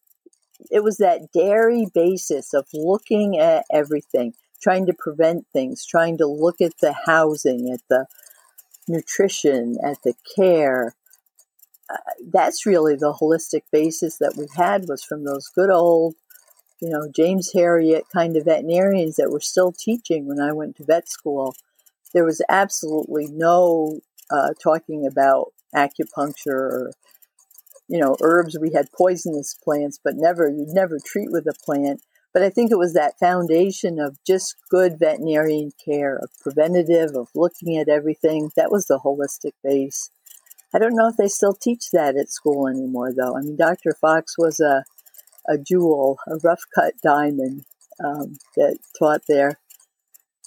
it 0.71 0.83
was 0.83 0.97
that 0.97 1.31
dairy 1.31 1.85
basis 1.93 2.53
of 2.53 2.67
looking 2.73 3.37
at 3.37 3.65
everything, 3.71 4.33
trying 4.61 4.85
to 4.85 4.93
prevent 4.93 5.45
things, 5.53 5.85
trying 5.85 6.17
to 6.17 6.27
look 6.27 6.61
at 6.61 6.77
the 6.81 6.93
housing, 7.05 7.71
at 7.71 7.81
the 7.89 8.05
nutrition, 8.87 9.77
at 9.83 9.97
the 10.03 10.13
care. 10.35 10.95
Uh, 11.89 11.97
that's 12.31 12.65
really 12.65 12.95
the 12.95 13.13
holistic 13.13 13.61
basis 13.71 14.17
that 14.17 14.35
we 14.37 14.47
had 14.55 14.85
was 14.87 15.03
from 15.03 15.23
those 15.23 15.49
good 15.53 15.69
old, 15.69 16.15
you 16.81 16.89
know, 16.89 17.07
James 17.15 17.51
Herriot 17.55 18.03
kind 18.13 18.35
of 18.35 18.45
veterinarians 18.45 19.17
that 19.17 19.29
were 19.29 19.39
still 19.39 19.71
teaching 19.71 20.27
when 20.27 20.39
I 20.39 20.51
went 20.51 20.77
to 20.77 20.85
vet 20.85 21.09
school. 21.09 21.55
There 22.13 22.25
was 22.25 22.41
absolutely 22.49 23.27
no 23.27 23.99
uh, 24.31 24.49
talking 24.61 25.05
about 25.05 25.53
acupuncture 25.75 26.47
or 26.47 26.91
you 27.87 27.99
know 27.99 28.15
herbs 28.21 28.57
we 28.59 28.71
had 28.73 28.91
poisonous 28.97 29.55
plants 29.63 29.99
but 30.03 30.15
never 30.15 30.47
you'd 30.47 30.69
never 30.69 30.97
treat 31.03 31.29
with 31.31 31.45
a 31.45 31.53
plant 31.65 32.01
but 32.35 32.43
i 32.43 32.49
think 32.49 32.69
it 32.69 32.77
was 32.77 32.93
that 32.93 33.17
foundation 33.17 33.97
of 33.97 34.17
just 34.27 34.55
good 34.69 34.99
veterinarian 34.99 35.71
care 35.83 36.17
of 36.17 36.29
preventative 36.41 37.15
of 37.15 37.29
looking 37.33 37.77
at 37.77 37.87
everything 37.87 38.51
that 38.57 38.69
was 38.69 38.85
the 38.87 38.99
holistic 39.03 39.53
base. 39.63 40.11
I 40.73 40.79
don't 40.79 40.95
know 40.95 41.07
if 41.07 41.15
they 41.15 41.29
still 41.29 41.53
teach 41.53 41.91
that 41.93 42.17
at 42.17 42.29
school 42.29 42.67
anymore 42.67 43.13
though. 43.15 43.37
I 43.37 43.41
mean 43.41 43.55
dr 43.55 43.95
fox 44.01 44.37
was 44.37 44.59
a, 44.59 44.83
a 45.47 45.57
jewel 45.57 46.19
a 46.27 46.35
rough 46.43 46.63
cut 46.75 46.93
diamond 47.01 47.63
um, 48.03 48.35
that 48.57 48.79
taught 48.99 49.21
there. 49.29 49.57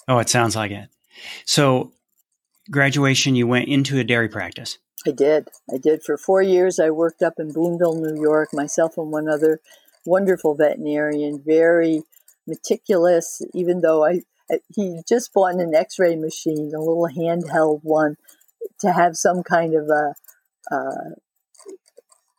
Oh 0.07 0.19
it 0.19 0.29
sounds 0.29 0.55
like 0.55 0.71
it. 0.71 0.89
So 1.43 1.91
graduation 2.69 3.35
you 3.35 3.47
went 3.47 3.67
into 3.67 3.97
a 3.97 4.03
dairy 4.03 4.29
practice? 4.29 4.77
I 5.07 5.11
did. 5.11 5.47
I 5.73 5.77
did. 5.77 6.03
For 6.03 6.17
four 6.17 6.41
years. 6.41 6.77
I 6.79 6.89
worked 6.89 7.23
up 7.23 7.35
in 7.39 7.53
Boonville, 7.53 8.01
New 8.01 8.21
York, 8.21 8.49
myself 8.53 8.97
and 8.97 9.11
one 9.11 9.29
other 9.29 9.61
wonderful 10.05 10.55
veterinarian, 10.55 11.41
very 11.45 12.01
meticulous, 12.47 13.41
even 13.53 13.81
though 13.81 14.05
I, 14.05 14.21
he 14.73 15.01
just 15.07 15.33
bought 15.33 15.55
an 15.55 15.75
x-ray 15.75 16.15
machine, 16.15 16.71
a 16.75 16.79
little 16.79 17.07
handheld 17.07 17.81
one 17.83 18.15
to 18.79 18.91
have 18.91 19.15
some 19.15 19.43
kind 19.43 19.75
of 19.75 19.89
a, 19.89 20.13
uh, 20.73 21.15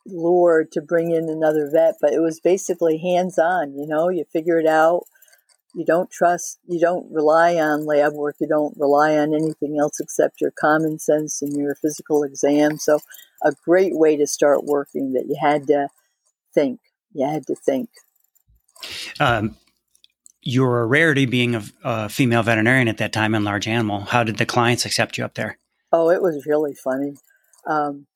lure 0.05 0.65
to 0.71 0.81
bring 0.81 1.11
in 1.11 1.29
another 1.29 1.69
vet, 1.71 1.95
but 2.01 2.13
it 2.13 2.19
was 2.19 2.39
basically 2.39 2.97
hands-on, 2.97 3.77
you 3.77 3.87
know, 3.87 4.09
you 4.09 4.25
figure 4.33 4.59
it 4.59 4.67
out 4.67 5.03
you 5.73 5.85
don't 5.85 6.11
trust, 6.11 6.59
you 6.67 6.79
don't 6.79 7.11
rely 7.11 7.55
on 7.55 7.85
lab 7.85 8.13
work, 8.13 8.35
you 8.39 8.47
don't 8.47 8.75
rely 8.77 9.17
on 9.17 9.33
anything 9.33 9.77
else 9.79 9.99
except 9.99 10.41
your 10.41 10.51
common 10.59 10.99
sense 10.99 11.41
and 11.41 11.55
your 11.55 11.75
physical 11.75 12.23
exam. 12.23 12.77
So, 12.77 12.99
a 13.43 13.53
great 13.65 13.93
way 13.95 14.17
to 14.17 14.27
start 14.27 14.65
working 14.65 15.13
that 15.13 15.25
you 15.27 15.37
had 15.39 15.67
to 15.67 15.87
think. 16.53 16.79
You 17.13 17.27
had 17.27 17.47
to 17.47 17.55
think. 17.55 17.89
Um, 19.19 19.57
you're 20.41 20.81
a 20.81 20.85
rarity 20.85 21.25
being 21.25 21.55
a, 21.55 21.63
a, 21.83 22.09
female 22.09 22.43
veterinarian 22.43 22.87
at 22.87 22.97
that 22.97 23.13
time 23.13 23.35
in 23.35 23.43
large 23.43 23.67
animal. 23.67 24.01
How 24.01 24.23
did 24.23 24.37
the 24.37 24.45
clients 24.45 24.85
accept 24.85 25.17
you 25.17 25.25
up 25.25 25.35
there? 25.35 25.57
Oh, 25.91 26.09
it 26.09 26.21
was 26.21 26.45
really 26.45 26.73
funny. 26.73 27.15
Um, 27.67 28.07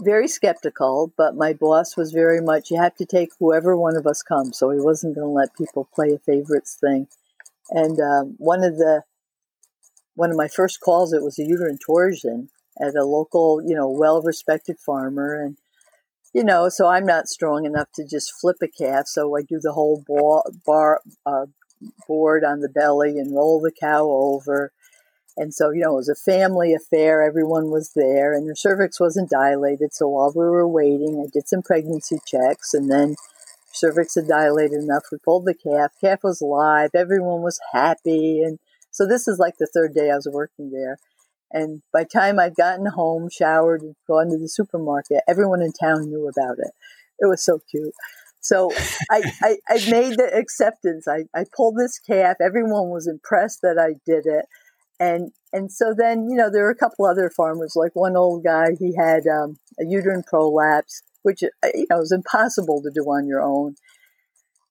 very 0.00 0.26
skeptical, 0.26 1.12
but 1.16 1.36
my 1.36 1.52
boss 1.52 1.96
was 1.96 2.12
very 2.12 2.40
much, 2.40 2.70
you 2.70 2.80
have 2.80 2.96
to 2.96 3.06
take 3.06 3.30
whoever 3.38 3.76
one 3.76 3.96
of 3.96 4.06
us 4.06 4.22
comes. 4.22 4.58
So 4.58 4.70
he 4.70 4.80
wasn't 4.80 5.14
going 5.14 5.26
to 5.26 5.30
let 5.30 5.56
people 5.56 5.88
play 5.94 6.12
a 6.12 6.18
favorites 6.18 6.78
thing. 6.80 7.06
And 7.70 8.00
um, 8.00 8.34
one 8.38 8.64
of 8.64 8.78
the, 8.78 9.04
one 10.14 10.30
of 10.30 10.36
my 10.36 10.48
first 10.48 10.80
calls, 10.80 11.12
it 11.12 11.22
was 11.22 11.38
a 11.38 11.44
uterine 11.44 11.78
torsion 11.78 12.48
at 12.80 12.96
a 12.96 13.04
local, 13.04 13.62
you 13.64 13.74
know, 13.74 13.88
well-respected 13.88 14.78
farmer. 14.78 15.40
And, 15.40 15.58
you 16.32 16.44
know, 16.44 16.68
so 16.68 16.88
I'm 16.88 17.06
not 17.06 17.28
strong 17.28 17.64
enough 17.64 17.88
to 17.94 18.06
just 18.06 18.32
flip 18.40 18.56
a 18.62 18.68
calf. 18.68 19.06
So 19.06 19.36
I 19.36 19.42
do 19.42 19.58
the 19.60 19.72
whole 19.72 20.02
ball, 20.06 20.44
bar, 20.66 21.00
uh, 21.26 21.46
board 22.06 22.44
on 22.44 22.60
the 22.60 22.68
belly 22.68 23.18
and 23.18 23.34
roll 23.34 23.60
the 23.60 23.72
cow 23.72 24.08
over 24.08 24.72
and 25.36 25.54
so, 25.54 25.70
you 25.70 25.80
know, 25.80 25.92
it 25.92 25.96
was 25.96 26.08
a 26.08 26.14
family 26.14 26.74
affair. 26.74 27.22
Everyone 27.22 27.70
was 27.70 27.92
there, 27.96 28.34
and 28.34 28.46
her 28.48 28.54
cervix 28.54 29.00
wasn't 29.00 29.30
dilated. 29.30 29.94
So 29.94 30.08
while 30.08 30.32
we 30.34 30.44
were 30.44 30.68
waiting, 30.68 31.24
I 31.24 31.30
did 31.32 31.48
some 31.48 31.62
pregnancy 31.62 32.18
checks, 32.26 32.74
and 32.74 32.90
then 32.90 33.16
cervix 33.72 34.14
had 34.14 34.28
dilated 34.28 34.82
enough. 34.82 35.04
We 35.10 35.18
pulled 35.24 35.46
the 35.46 35.54
calf. 35.54 35.92
Calf 36.00 36.20
was 36.22 36.42
live. 36.42 36.90
Everyone 36.94 37.40
was 37.40 37.58
happy. 37.72 38.42
And 38.42 38.58
so 38.90 39.06
this 39.06 39.26
is 39.26 39.38
like 39.38 39.56
the 39.58 39.66
third 39.72 39.94
day 39.94 40.10
I 40.10 40.16
was 40.16 40.28
working 40.30 40.70
there. 40.70 40.98
And 41.52 41.82
by 41.92 42.04
the 42.04 42.08
time 42.08 42.38
I'd 42.38 42.54
gotten 42.54 42.86
home, 42.86 43.28
showered, 43.30 43.82
and 43.82 43.94
gone 44.08 44.30
to 44.30 44.38
the 44.38 44.48
supermarket, 44.48 45.22
everyone 45.28 45.62
in 45.62 45.72
town 45.72 46.08
knew 46.08 46.28
about 46.28 46.58
it. 46.58 46.72
It 47.18 47.26
was 47.26 47.44
so 47.44 47.60
cute. 47.70 47.94
So 48.40 48.72
I, 49.10 49.22
I, 49.42 49.56
I 49.68 49.90
made 49.90 50.16
the 50.16 50.30
acceptance. 50.34 51.06
I, 51.06 51.24
I 51.34 51.44
pulled 51.54 51.76
this 51.76 51.98
calf. 51.98 52.38
Everyone 52.40 52.88
was 52.88 53.06
impressed 53.06 53.60
that 53.62 53.78
I 53.78 54.00
did 54.04 54.26
it 54.26 54.46
and 55.02 55.32
and 55.52 55.72
so 55.72 55.94
then 55.96 56.28
you 56.28 56.36
know 56.36 56.48
there 56.50 56.62
were 56.62 56.70
a 56.70 56.76
couple 56.76 57.04
other 57.04 57.30
farmers 57.30 57.74
like 57.74 57.94
one 57.94 58.16
old 58.16 58.44
guy 58.44 58.68
he 58.78 58.94
had 58.96 59.26
um, 59.26 59.56
a 59.80 59.84
uterine 59.84 60.22
prolapse 60.22 61.02
which 61.22 61.42
uh, 61.42 61.68
you 61.74 61.86
know 61.90 61.98
was 61.98 62.12
impossible 62.12 62.80
to 62.82 62.90
do 62.94 63.02
on 63.02 63.26
your 63.26 63.42
own 63.42 63.74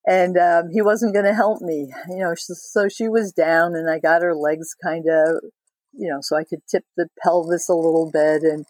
and 0.07 0.37
um, 0.37 0.69
he 0.71 0.81
wasn't 0.81 1.13
going 1.13 1.25
to 1.25 1.33
help 1.33 1.61
me 1.61 1.91
you 2.09 2.17
know 2.17 2.33
so 2.35 2.87
she 2.87 3.09
was 3.09 3.33
down 3.33 3.75
and 3.75 3.89
i 3.89 3.99
got 3.99 4.21
her 4.21 4.33
legs 4.33 4.73
kind 4.81 5.05
of 5.09 5.43
you 5.93 6.09
know 6.09 6.19
so 6.21 6.35
i 6.35 6.43
could 6.43 6.61
tip 6.69 6.83
the 6.97 7.07
pelvis 7.21 7.69
a 7.69 7.73
little 7.73 8.09
bit 8.11 8.43
and 8.43 8.65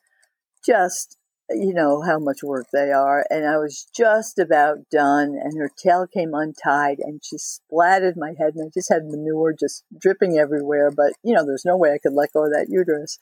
just 0.65 1.17
you 1.53 1.73
know 1.73 2.01
how 2.01 2.19
much 2.19 2.43
work 2.43 2.67
they 2.71 2.91
are. 2.91 3.25
And 3.29 3.45
I 3.45 3.57
was 3.57 3.87
just 3.95 4.39
about 4.39 4.89
done, 4.89 5.37
and 5.41 5.57
her 5.57 5.69
tail 5.81 6.07
came 6.07 6.33
untied, 6.33 6.97
and 6.99 7.21
she 7.23 7.37
splatted 7.37 8.15
my 8.15 8.33
head, 8.37 8.55
and 8.55 8.67
I 8.67 8.69
just 8.73 8.91
had 8.91 9.05
manure 9.05 9.53
just 9.57 9.83
dripping 9.99 10.37
everywhere. 10.37 10.91
But 10.91 11.13
you 11.23 11.33
know, 11.33 11.45
there's 11.45 11.65
no 11.65 11.77
way 11.77 11.91
I 11.91 11.99
could 11.99 12.13
let 12.13 12.33
go 12.33 12.45
of 12.45 12.51
that 12.51 12.67
uterus. 12.69 13.17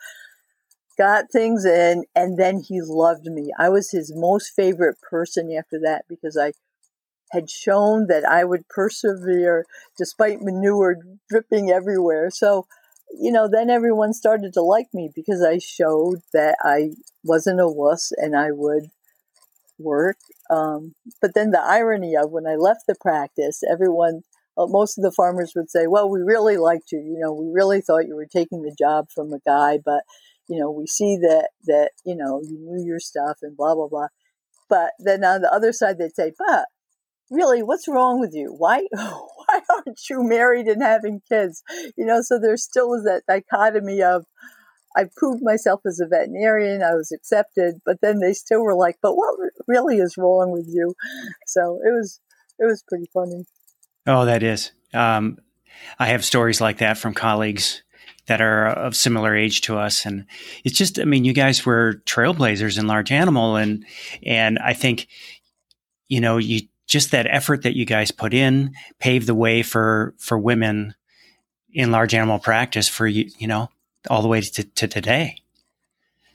Got 0.98 1.32
things 1.32 1.66
in, 1.66 2.06
and 2.16 2.38
then 2.38 2.62
he 2.68 2.82
loved 2.82 3.26
me. 3.26 3.52
I 3.58 3.70
was 3.70 3.92
his 3.92 4.12
most 4.14 4.52
favorite 4.56 4.98
person 5.10 5.52
after 5.58 5.80
that 5.84 6.04
because 6.10 6.38
I 6.38 6.54
had 7.32 7.50
shown 7.50 8.08
that 8.08 8.26
I 8.26 8.44
would 8.44 8.68
persevere 8.70 9.66
despite 9.98 10.42
manure 10.42 10.98
dripping 11.30 11.70
everywhere. 11.70 12.30
So 12.32 12.66
you 13.12 13.32
know, 13.32 13.48
then 13.52 13.70
everyone 13.70 14.14
started 14.14 14.54
to 14.54 14.62
like 14.62 14.88
me 14.94 15.10
because 15.16 15.44
I 15.44 15.58
showed 15.58 16.22
that 16.34 16.56
I 16.64 16.92
wasn't 17.24 17.60
a 17.60 17.68
wuss 17.68 18.12
and 18.16 18.36
I 18.36 18.52
would 18.52 18.88
work. 19.78 20.18
Um, 20.50 20.94
but 21.22 21.34
then 21.34 21.52
the 21.52 21.62
irony 21.62 22.16
of 22.16 22.32
when 22.32 22.48
I 22.48 22.56
left 22.56 22.82
the 22.88 22.96
practice, 23.00 23.62
everyone, 23.70 24.22
uh, 24.58 24.68
most 24.68 24.98
of 24.98 25.04
the 25.04 25.12
farmers 25.12 25.54
would 25.56 25.70
say, 25.70 25.88
well, 25.88 26.10
we 26.10 26.22
really 26.22 26.58
liked 26.58 26.92
you. 26.92 27.00
You 27.00 27.20
know, 27.20 27.34
we 27.34 27.52
really 27.52 27.82
thought 27.82 28.08
you 28.08 28.16
were 28.16 28.26
taking 28.26 28.62
the 28.62 28.76
job 28.78 29.08
from 29.14 29.34
a 29.34 29.40
guy, 29.40 29.80
but, 29.84 30.04
you 30.48 30.60
know, 30.60 30.70
we 30.72 30.86
see 30.86 31.18
that, 31.18 31.50
that, 31.66 31.92
you 32.06 32.16
know, 32.16 32.42
you 32.44 32.58
knew 32.60 32.86
your 32.86 33.00
stuff 33.00 33.38
and 33.42 33.56
blah, 33.56 33.76
blah, 33.76 33.88
blah. 33.88 34.08
But 34.70 34.92
then 35.00 35.24
on 35.24 35.42
the 35.42 35.52
other 35.52 35.72
side, 35.72 35.98
they'd 35.98 36.16
say, 36.16 36.32
but 36.38 36.66
really, 37.30 37.64
what's 37.64 37.88
wrong 37.88 38.20
with 38.20 38.34
you? 38.34 38.54
Why, 38.58 38.86
why 38.92 39.62
aren't 39.70 40.00
you 40.10 40.24
married 40.24 40.68
and 40.68 40.82
having 40.82 41.22
kids? 41.28 41.64
You 41.98 42.06
know, 42.06 42.22
so 42.22 42.40
there 42.40 42.58
still 42.58 42.94
is 42.94 43.04
that 43.04 43.24
dichotomy 43.28 44.02
of, 44.02 44.26
I 44.96 45.06
proved 45.16 45.44
myself 45.44 45.82
as 45.86 46.00
a 46.00 46.08
veterinarian, 46.08 46.82
I 46.82 46.96
was 46.96 47.12
accepted, 47.12 47.76
but 47.86 48.02
then 48.02 48.20
they 48.20 48.34
still 48.34 48.64
were 48.64 48.76
like, 48.76 48.98
but 49.02 49.16
what 49.16 49.38
really 49.68 49.98
is 49.98 50.18
wrong 50.18 50.52
with 50.52 50.68
you? 50.68 50.96
So 51.46 51.80
it 51.86 51.92
was, 51.92 52.20
it 52.58 52.66
was 52.66 52.84
pretty 52.88 53.06
funny. 53.14 53.46
Oh, 54.08 54.26
that 54.26 54.42
is. 54.42 54.72
Um, 54.94 55.38
I 56.00 56.08
have 56.08 56.26
stories 56.26 56.60
like 56.60 56.80
that 56.80 56.98
from 56.98 57.14
colleagues 57.14 57.84
that 58.26 58.42
are 58.42 58.68
of 58.68 58.96
similar 58.96 59.36
age 59.36 59.62
to 59.62 59.78
us. 59.78 60.06
And 60.06 60.26
it's 60.64 60.78
just, 60.78 61.00
I 61.00 61.06
mean, 61.06 61.26
you 61.26 61.34
guys 61.34 61.66
were 61.66 62.02
trailblazers 62.06 62.80
in 62.80 62.88
large 62.88 63.12
animal. 63.12 63.56
And, 63.56 63.86
and 64.24 64.60
I 64.60 64.74
think, 64.74 65.08
you 66.08 66.22
know, 66.22 66.38
you 66.38 66.62
just 66.90 67.12
that 67.12 67.28
effort 67.30 67.62
that 67.62 67.78
you 67.78 67.86
guys 67.86 68.12
put 68.12 68.34
in 68.34 68.74
paved 69.00 69.28
the 69.28 69.36
way 69.36 69.64
for 69.64 70.14
for 70.18 70.38
women 70.38 70.96
in 71.72 71.92
large 71.92 72.14
animal 72.14 72.40
practice 72.40 72.90
for 72.90 73.08
you 73.08 73.30
you 73.38 73.48
know 73.48 73.70
all 74.10 74.22
the 74.22 74.28
way 74.28 74.42
to, 74.42 74.64
to 74.64 74.88
today. 74.88 75.36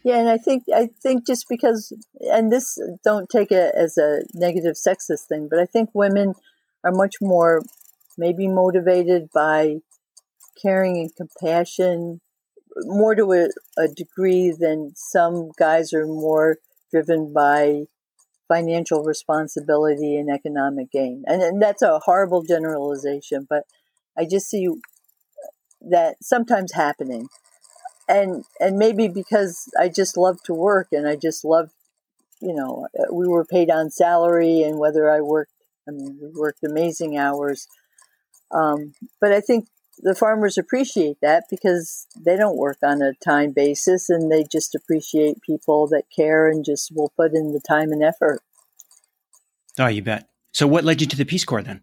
Yeah 0.05 0.19
and 0.19 0.29
i 0.29 0.39
think 0.39 0.65
i 0.75 0.89
think 1.03 1.27
just 1.27 1.47
because 1.49 1.93
and 2.21 2.53
this 2.53 2.79
don't 3.03 3.29
take 3.29 3.51
it 3.51 3.75
as 3.75 3.99
a 3.99 4.21
negative 4.35 4.77
sexist 4.77 5.27
thing 5.29 5.49
but 5.51 5.59
i 5.59 5.67
think 5.67 5.91
women 5.93 6.35
are 6.85 6.93
much 6.93 7.17
more 7.21 7.63
maybe 8.17 8.47
motivated 8.47 9.31
by 9.35 9.77
caring 10.61 10.99
and 10.99 11.11
compassion 11.17 12.21
more 12.83 13.15
to 13.15 13.33
a, 13.33 13.49
a 13.79 13.89
degree 13.89 14.55
than 14.57 14.93
some 14.95 15.51
guys 15.59 15.93
are 15.93 16.07
more 16.07 16.59
driven 16.91 17.33
by 17.33 17.85
financial 18.49 19.03
responsibility 19.03 20.17
and 20.17 20.31
economic 20.31 20.91
gain. 20.91 21.25
And, 21.27 21.43
and 21.43 21.63
that's 21.63 21.83
a 21.83 22.01
horrible 22.01 22.43
generalization, 22.43 23.47
but 23.49 23.65
I 24.17 24.27
just 24.31 24.49
see 24.49 24.69
that 25.81 26.17
sometimes 26.23 26.73
happening. 26.73 27.29
And 28.09 28.45
and 28.61 28.77
maybe 28.77 29.09
because 29.09 29.71
I 29.81 29.89
just 29.89 30.17
love 30.17 30.43
to 30.45 30.55
work 30.55 30.89
and 30.93 31.09
I 31.09 31.17
just 31.17 31.45
love, 31.45 31.71
you 32.41 32.55
know, 32.55 32.87
we 33.11 33.27
were 33.27 33.47
paid 33.47 33.71
on 33.71 33.91
salary 33.91 34.63
and 34.63 34.79
whether 34.79 35.11
I 35.11 35.23
worked, 35.23 35.53
I 35.89 35.93
mean, 35.93 36.19
we 36.21 36.29
worked 36.39 36.63
amazing 36.65 37.17
hours. 37.17 37.67
Um, 38.51 38.93
but 39.21 39.33
I 39.33 39.41
think 39.41 39.69
the 39.99 40.15
farmers 40.15 40.59
appreciate 40.59 41.19
that 41.23 41.45
because 41.51 42.07
they 42.17 42.37
don't 42.37 42.57
work 42.57 42.79
on 42.83 43.03
a 43.03 43.15
time 43.15 43.53
basis 43.53 44.11
and 44.11 44.31
they 44.31 44.45
just 44.45 44.75
appreciate 44.75 45.43
people 45.43 45.87
that 45.89 46.05
care 46.15 46.49
and 46.49 46.65
just 46.65 46.93
will 46.95 47.13
put 47.17 47.33
in 47.35 47.53
the 47.53 47.61
time 47.61 47.93
and 47.93 48.03
effort. 48.03 48.41
Oh, 49.79 49.87
you 49.87 50.03
bet. 50.03 50.29
So, 50.53 50.67
what 50.67 50.85
led 50.85 51.01
you 51.01 51.07
to 51.09 51.17
the 51.17 51.25
Peace 51.25 51.45
Corps 51.45 51.63
then? 51.63 51.83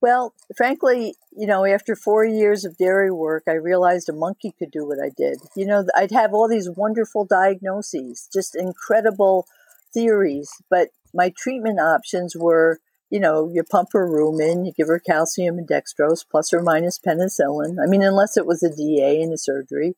Well, 0.00 0.32
frankly, 0.56 1.14
you 1.36 1.46
know, 1.46 1.66
after 1.66 1.94
four 1.94 2.24
years 2.24 2.64
of 2.64 2.78
dairy 2.78 3.10
work, 3.10 3.44
I 3.46 3.52
realized 3.52 4.08
a 4.08 4.14
monkey 4.14 4.54
could 4.58 4.70
do 4.70 4.86
what 4.86 4.98
I 4.98 5.10
did. 5.14 5.38
You 5.54 5.66
know, 5.66 5.84
I'd 5.94 6.10
have 6.12 6.32
all 6.32 6.48
these 6.48 6.70
wonderful 6.70 7.26
diagnoses, 7.26 8.26
just 8.32 8.56
incredible 8.56 9.46
theories, 9.92 10.50
but 10.70 10.88
my 11.12 11.32
treatment 11.36 11.80
options 11.80 12.34
were 12.34 12.80
you 13.10 13.18
know, 13.18 13.50
you 13.52 13.62
pump 13.64 13.88
her 13.92 14.08
rumen, 14.08 14.64
you 14.64 14.72
give 14.76 14.86
her 14.86 15.00
calcium 15.00 15.58
and 15.58 15.68
dextrose 15.68 16.24
plus 16.28 16.52
or 16.52 16.62
minus 16.62 16.98
penicillin. 16.98 17.76
I 17.82 17.88
mean, 17.88 18.02
unless 18.02 18.36
it 18.36 18.46
was 18.46 18.62
a 18.62 18.74
DA 18.74 19.20
in 19.20 19.32
a 19.32 19.38
surgery. 19.38 19.96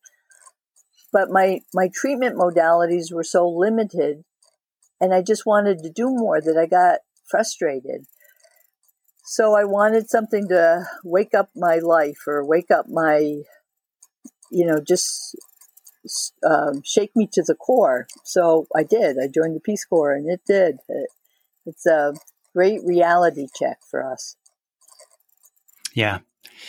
But 1.12 1.28
my, 1.31 1.61
my 1.75 1.90
treatment 1.95 2.37
modalities 2.37 3.12
were 3.12 3.25
so 3.25 3.47
limited 3.47 4.25
and 4.99 5.12
I 5.12 5.21
just 5.21 5.45
wanted 5.45 5.83
to 5.83 5.90
do 5.90 6.07
more 6.07 6.40
that 6.40 6.57
I 6.57 6.64
got 6.64 7.00
frustrated. 7.28 8.07
So 9.25 9.54
I 9.54 9.64
wanted 9.64 10.09
something 10.09 10.49
to 10.49 10.87
wake 11.04 11.35
up 11.35 11.50
my 11.54 11.76
life 11.76 12.26
or 12.26 12.47
wake 12.47 12.71
up 12.71 12.87
my, 12.88 13.42
you 14.50 14.66
know, 14.66 14.78
just 14.81 15.37
um, 16.49 16.83
shake 16.85 17.14
me 17.14 17.28
to 17.33 17.42
the 17.42 17.54
core. 17.54 18.07
So 18.25 18.66
I 18.75 18.85
did. 18.85 19.16
I 19.23 19.26
joined 19.26 19.54
the 19.54 19.61
Peace 19.61 19.85
Corps 19.85 20.14
and 20.14 20.31
it 20.31 20.40
did. 20.47 20.76
It, 20.88 21.09
it's 21.66 21.87
a 21.87 22.14
great 22.55 22.81
reality 22.85 23.47
check 23.59 23.79
for 23.91 24.05
us. 24.05 24.37
Yeah. 25.95 26.21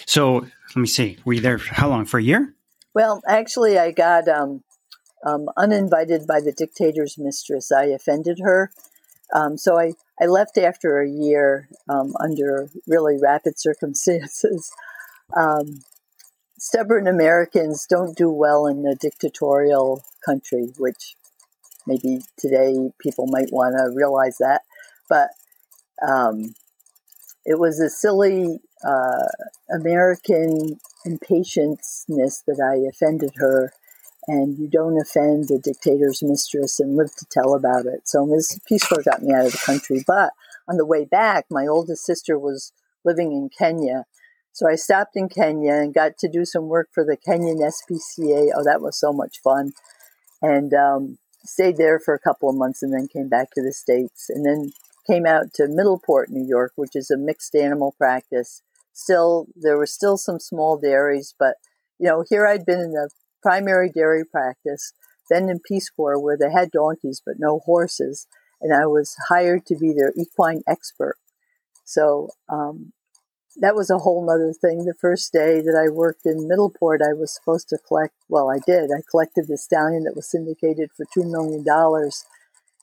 So 0.06 0.46
let 0.75 0.78
me 0.78 0.88
see. 0.88 1.18
Were 1.25 1.34
you 1.34 1.42
there 1.42 1.58
for 1.58 1.74
how 1.74 1.90
long? 1.90 2.06
For 2.06 2.20
a 2.20 2.24
year? 2.24 2.54
Well, 2.94 3.22
actually, 3.28 3.78
I 3.78 3.92
got 3.92 4.28
um, 4.28 4.63
um, 5.25 5.48
uninvited 5.58 6.28
by 6.28 6.42
the 6.42 6.52
dictator's 6.52 7.18
mistress. 7.18 7.72
I 7.72 7.86
offended 7.86 8.40
her. 8.44 8.72
Um, 9.34 9.58
so 9.58 9.80
I, 9.80 9.94
I 10.22 10.25
left 10.25 10.58
after 10.58 11.02
a 11.02 11.10
year 11.10 11.70
um, 11.90 12.13
under 12.20 12.70
really 12.88 13.18
rapid 13.22 13.60
circumstances. 13.60 14.72
Um, 15.36 15.80
stubborn 16.60 17.08
Americans 17.08 17.88
don't 17.90 18.16
do 18.16 18.30
well 18.30 18.68
in 18.68 18.86
a 18.86 18.94
dictatorial 18.94 20.04
country, 20.24 20.68
which 20.78 21.16
maybe 21.88 22.20
today 22.38 22.75
people 23.00 23.25
might 23.28 23.52
want 23.52 23.75
to 23.78 23.96
realize 23.96 24.38
that. 24.40 24.62
But 25.10 25.30
um, 26.07 26.55
it 27.45 27.60
was 27.60 27.79
a 27.79 27.89
silly 27.89 28.60
uh, 28.86 29.27
American 29.74 30.79
impatientness 31.05 32.43
that 32.48 32.62
I 32.62 32.88
offended 32.88 33.31
her, 33.36 33.74
and 34.27 34.57
you 34.57 34.67
don't 34.67 35.00
offend 35.00 35.51
a 35.51 35.57
dictator's 35.57 36.24
mistress 36.24 36.79
and 36.79 36.95
live 36.95 37.13
to 37.17 37.25
tell 37.29 37.53
about 37.53 37.86
it. 37.86 38.07
So 38.07 38.25
Ms. 38.25 38.60
Peace 38.67 38.86
Corps 38.88 39.03
got 39.03 39.22
me 39.22 39.33
out 39.33 39.45
of 39.45 39.51
the 39.51 39.62
country. 39.65 40.03
But 40.05 40.31
on 40.67 40.77
the 40.77 40.86
way 40.86 41.05
back, 41.05 41.45
my 41.50 41.67
oldest 41.67 42.06
sister 42.06 42.39
was 42.39 42.71
living 43.04 43.32
in 43.34 43.49
Kenya. 43.49 44.06
So 44.54 44.69
I 44.69 44.75
stopped 44.75 45.15
in 45.15 45.30
Kenya 45.30 45.73
and 45.73 45.93
got 45.93 46.17
to 46.19 46.30
do 46.30 46.45
some 46.45 46.67
work 46.67 46.89
for 46.93 47.04
the 47.04 47.17
Kenyan 47.17 47.60
SPCA. 47.60 48.51
Oh, 48.56 48.63
that 48.63 48.82
was 48.82 48.97
so 48.97 49.12
much 49.12 49.41
fun. 49.43 49.73
And 50.41 50.73
um, 50.73 51.17
stayed 51.43 51.78
there 51.78 51.99
for 51.99 52.13
a 52.13 52.19
couple 52.19 52.49
of 52.49 52.56
months 52.56 52.84
and 52.84 52.93
then 52.93 53.08
came 53.08 53.30
back 53.30 53.51
to 53.51 53.62
the 53.62 53.73
States. 53.73 54.30
And 54.30 54.45
then 54.45 54.71
came 55.06 55.26
out 55.26 55.54
to 55.56 55.63
Middleport, 55.63 56.30
New 56.30 56.46
York, 56.48 56.74
which 56.76 56.96
is 56.96 57.12
a 57.12 57.18
mixed 57.18 57.56
animal 57.56 57.94
practice. 57.98 58.62
Still, 58.94 59.48
there 59.56 59.78
were 59.78 59.88
still 59.88 60.18
some 60.18 60.39
small 60.39 60.78
dairies, 60.78 61.34
but 61.38 61.56
you 62.00 62.08
know, 62.08 62.24
here 62.30 62.46
I'd 62.46 62.66
been 62.66 62.80
in 62.80 62.92
the 62.94 63.10
primary 63.42 63.89
dairy 63.89 64.24
practice, 64.26 64.94
then 65.30 65.50
in 65.50 65.60
Peace 65.60 65.89
Corps 65.89 66.20
where 66.20 66.38
they 66.38 66.52
had 66.52 66.72
donkeys 66.72 67.22
but 67.26 67.36
no 67.39 67.60
horses, 67.60 68.28
and 68.62 68.74
I 68.74 68.86
was 68.86 69.16
hired 69.30 69.66
to 69.68 69.76
be 69.76 69.94
their 69.94 70.13
equine 70.18 70.62
expert. 70.68 71.18
So 71.86 72.30
um, 72.50 72.94
that 73.58 73.76
was 73.76 73.89
a 73.89 74.00
whole 74.00 74.30
other 74.30 74.54
thing. 74.54 74.86
The 74.86 74.96
first 75.00 75.32
day 75.32 75.62
that 75.62 75.80
I 75.80 75.92
worked 75.92 76.26
in 76.26 76.50
Middleport, 76.50 77.00
I 77.02 77.13
was 77.13 77.34
supposed 77.34 77.70
to 77.70 77.78
collect. 77.78 78.13
Well, 78.30 78.50
I 78.50 78.60
did. 78.66 78.89
I 78.92 79.02
collected 79.10 79.48
the 79.48 79.58
stallion 79.58 80.04
that 80.04 80.16
was 80.16 80.30
syndicated 80.30 80.89
for 80.96 81.06
two 81.13 81.24
million 81.24 81.63
dollars. 81.63 82.26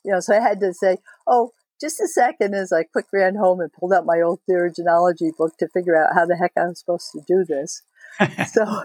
You 0.03 0.13
know, 0.13 0.19
so 0.19 0.35
I 0.35 0.39
had 0.39 0.59
to 0.61 0.73
say, 0.73 0.97
"Oh, 1.27 1.51
just 1.81 1.99
a 1.99 2.07
second 2.07 2.53
as 2.53 2.71
I 2.71 2.83
quick 2.83 3.07
ran 3.11 3.35
home 3.35 3.59
and 3.59 3.73
pulled 3.73 3.91
out 3.91 4.05
my 4.05 4.21
old 4.21 4.39
theriogenology 4.49 5.35
book 5.35 5.57
to 5.57 5.67
figure 5.67 5.97
out 5.97 6.13
how 6.13 6.25
the 6.25 6.37
heck 6.37 6.53
I 6.55 6.67
was 6.67 6.79
supposed 6.79 7.11
to 7.13 7.21
do 7.27 7.43
this. 7.43 7.81
so, 8.53 8.83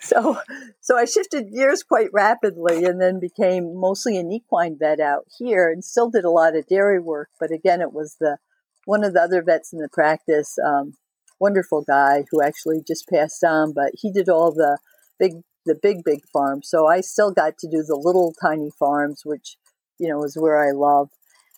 so, 0.00 0.38
so 0.80 0.96
I 0.96 1.06
shifted 1.06 1.52
gears 1.52 1.82
quite 1.82 2.10
rapidly 2.12 2.84
and 2.84 3.00
then 3.00 3.18
became 3.18 3.74
mostly 3.74 4.16
an 4.16 4.30
equine 4.30 4.78
vet 4.78 5.00
out 5.00 5.26
here 5.38 5.68
and 5.68 5.84
still 5.84 6.08
did 6.08 6.24
a 6.24 6.30
lot 6.30 6.56
of 6.56 6.68
dairy 6.68 7.00
work. 7.00 7.30
But 7.40 7.50
again, 7.50 7.80
it 7.80 7.92
was 7.92 8.16
the, 8.20 8.38
one 8.84 9.02
of 9.02 9.14
the 9.14 9.20
other 9.20 9.42
vets 9.42 9.72
in 9.72 9.80
the 9.80 9.88
practice, 9.88 10.56
um, 10.64 10.94
wonderful 11.40 11.82
guy 11.82 12.24
who 12.30 12.42
actually 12.42 12.82
just 12.86 13.08
passed 13.08 13.42
on, 13.42 13.72
but 13.72 13.90
he 13.94 14.12
did 14.12 14.28
all 14.28 14.52
the 14.52 14.78
big, 15.18 15.32
the 15.66 15.74
big, 15.74 16.04
big 16.04 16.20
farms. 16.32 16.68
So 16.68 16.86
I 16.86 17.00
still 17.00 17.32
got 17.32 17.58
to 17.58 17.68
do 17.68 17.82
the 17.82 17.96
little 17.96 18.34
tiny 18.40 18.70
farms, 18.78 19.22
which, 19.24 19.56
you 19.98 20.08
know, 20.08 20.22
is 20.22 20.36
where 20.38 20.62
I 20.62 20.72
love 20.72 21.08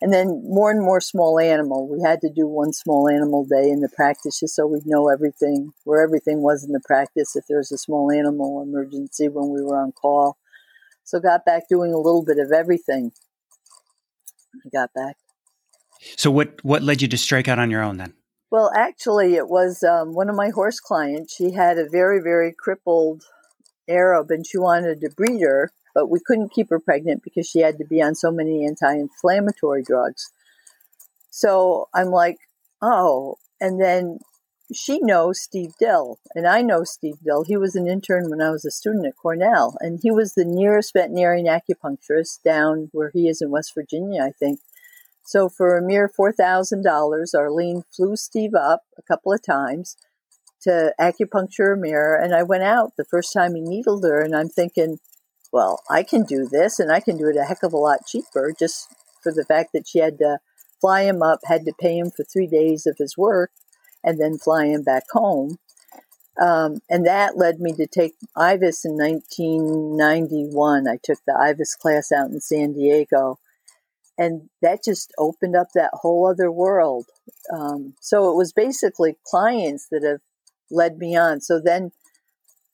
and 0.01 0.13
then 0.13 0.43
more 0.45 0.71
and 0.71 0.81
more 0.81 1.01
small 1.01 1.39
animal. 1.41 1.89
We 1.89 2.03
had 2.07 2.21
to 2.21 2.31
do 2.31 2.47
one 2.47 2.73
small 2.73 3.09
animal 3.09 3.47
day 3.47 3.71
in 3.71 3.81
the 3.81 3.89
practice 3.89 4.41
just 4.41 4.55
so 4.55 4.67
we'd 4.67 4.87
know 4.87 5.09
everything, 5.09 5.73
where 5.85 6.03
everything 6.03 6.43
was 6.43 6.65
in 6.65 6.73
the 6.73 6.83
practice 6.85 7.35
if 7.35 7.45
there 7.49 7.59
was 7.59 7.73
a 7.73 7.79
small 7.79 8.13
animal 8.13 8.63
emergency 8.63 9.29
when 9.29 9.49
we 9.49 9.63
were 9.63 9.79
on 9.79 9.93
call. 9.93 10.37
So 11.05 11.21
got 11.21 11.45
back 11.45 11.69
doing 11.69 11.95
a 11.95 11.99
little 11.99 12.25
bit 12.25 12.39
of 12.39 12.53
everything. 12.53 13.13
I 14.65 14.69
got 14.71 14.93
back. 14.95 15.17
So 16.17 16.31
what 16.31 16.63
what 16.63 16.83
led 16.83 17.01
you 17.01 17.09
to 17.09 17.19
strike 17.19 17.49
out 17.49 17.59
on 17.59 17.71
your 17.71 17.83
own 17.83 17.97
then? 17.97 18.15
Well, 18.51 18.71
actually, 18.75 19.35
it 19.35 19.49
was 19.49 19.83
um, 19.83 20.15
one 20.15 20.29
of 20.29 20.37
my 20.37 20.51
horse 20.51 20.79
clients. 20.79 21.35
She 21.35 21.53
had 21.53 21.79
a 21.79 21.89
very 21.89 22.21
very 22.21 22.55
crippled 22.57 23.25
Arab, 23.89 24.31
and 24.31 24.47
she 24.47 24.59
wanted 24.59 25.01
to 25.01 25.11
breed 25.11 25.41
her 25.43 25.73
but 25.97 26.11
we 26.11 26.21
couldn't 26.21 26.53
keep 26.53 26.69
her 26.69 26.79
pregnant 26.79 27.23
because 27.25 27.49
she 27.49 27.61
had 27.61 27.79
to 27.79 27.85
be 27.87 28.03
on 28.03 28.15
so 28.15 28.31
many 28.31 28.67
anti-inflammatory 28.67 29.83
drugs. 29.83 30.31
So 31.31 31.89
I'm 31.95 32.09
like, 32.09 32.37
oh, 32.83 33.37
and 33.63 33.81
then 33.81 34.19
she 34.75 34.99
knows 35.01 35.41
Steve 35.41 35.73
Dill, 35.81 36.19
and 36.35 36.47
I 36.47 36.61
know 36.61 36.85
Steve 36.85 37.17
Dill. 37.25 37.45
He 37.45 37.57
was 37.57 37.75
an 37.75 37.87
intern 37.87 38.29
when 38.29 38.43
I 38.43 38.51
was 38.51 38.67
a 38.67 38.71
student 38.71 39.07
at 39.07 39.17
Cornell, 39.17 39.79
and 39.81 39.99
he 40.03 40.11
was 40.11 40.35
the 40.35 40.45
nearest 40.45 40.93
veterinarian 40.93 41.47
acupuncturist 41.47 42.43
down 42.45 42.91
where 42.93 43.11
he 43.15 43.27
is 43.27 43.41
in 43.41 43.51
West 43.51 43.73
Virginia, 43.75 44.23
I 44.23 44.33
think. 44.33 44.61
So 45.25 45.49
for 45.49 45.79
a 45.79 45.83
mere 45.83 46.11
four 46.15 46.31
thousand 46.31 46.85
dollars, 46.85 47.33
Arlene 47.35 47.85
flew 47.97 48.17
Steve 48.17 48.55
up 48.55 48.83
a 48.99 49.03
couple 49.03 49.33
of 49.33 49.43
times 49.43 49.97
to 50.63 50.93
acupuncture 51.01 51.79
mirror, 51.79 52.21
and 52.23 52.35
I 52.35 52.43
went 52.43 52.65
out 52.65 52.93
the 52.99 53.07
first 53.11 53.33
time 53.33 53.55
he 53.55 53.63
needled 53.63 54.05
her, 54.05 54.21
and 54.21 54.37
I'm 54.37 54.51
thinking, 54.51 54.99
well, 55.53 55.83
I 55.91 56.03
can 56.03 56.25
do 56.25 56.47
this 56.51 56.79
and 56.79 56.91
I 56.93 57.01
can 57.01 57.17
do 57.17 57.29
it 57.29 57.37
a 57.37 57.45
heck 57.45 57.63
of 57.63 57.73
a 57.73 57.79
lot 57.79 58.07
cheaper 58.07 58.55
just 58.59 58.89
for 59.23 59.33
the 59.33 59.45
fact 59.45 59.71
that 59.73 59.89
she 59.89 59.99
had 59.99 60.19
to 60.19 60.39
fly 60.81 61.03
him 61.03 61.23
up, 61.23 61.41
had 61.45 61.65
to 61.65 61.73
pay 61.79 61.99
him 61.99 62.11
for 62.11 62.25
three 62.25 62.47
days 62.47 62.87
of 62.87 62.97
his 62.99 63.17
work, 63.17 63.51
and 64.05 64.21
then 64.21 64.39
fly 64.39 64.67
him 64.67 64.83
back 64.83 65.05
home. 65.11 65.59
Um, 66.41 66.81
and 66.91 67.07
that 67.07 67.37
led 67.37 67.61
me 67.61 67.73
to 67.73 67.87
take 67.87 68.15
IVAS 68.37 68.85
in 68.85 68.93
1991. 68.97 70.87
I 70.87 70.99
took 71.03 71.19
the 71.27 71.33
IVAS 71.33 71.79
class 71.79 72.13
out 72.13 72.31
in 72.31 72.41
San 72.41 72.75
Diego. 72.75 73.39
And 74.19 74.49
that 74.63 74.85
just 74.85 75.13
opened 75.19 75.57
up 75.57 75.69
that 75.75 75.91
whole 75.93 76.27
other 76.29 76.51
world. 76.51 77.07
Um, 77.53 77.95
so 78.01 78.31
it 78.31 78.37
was 78.37 78.53
basically 78.53 79.17
clients 79.27 79.89
that 79.91 80.05
have 80.05 80.21
led 80.71 80.99
me 80.99 81.17
on. 81.17 81.41
So 81.41 81.61
then 81.63 81.93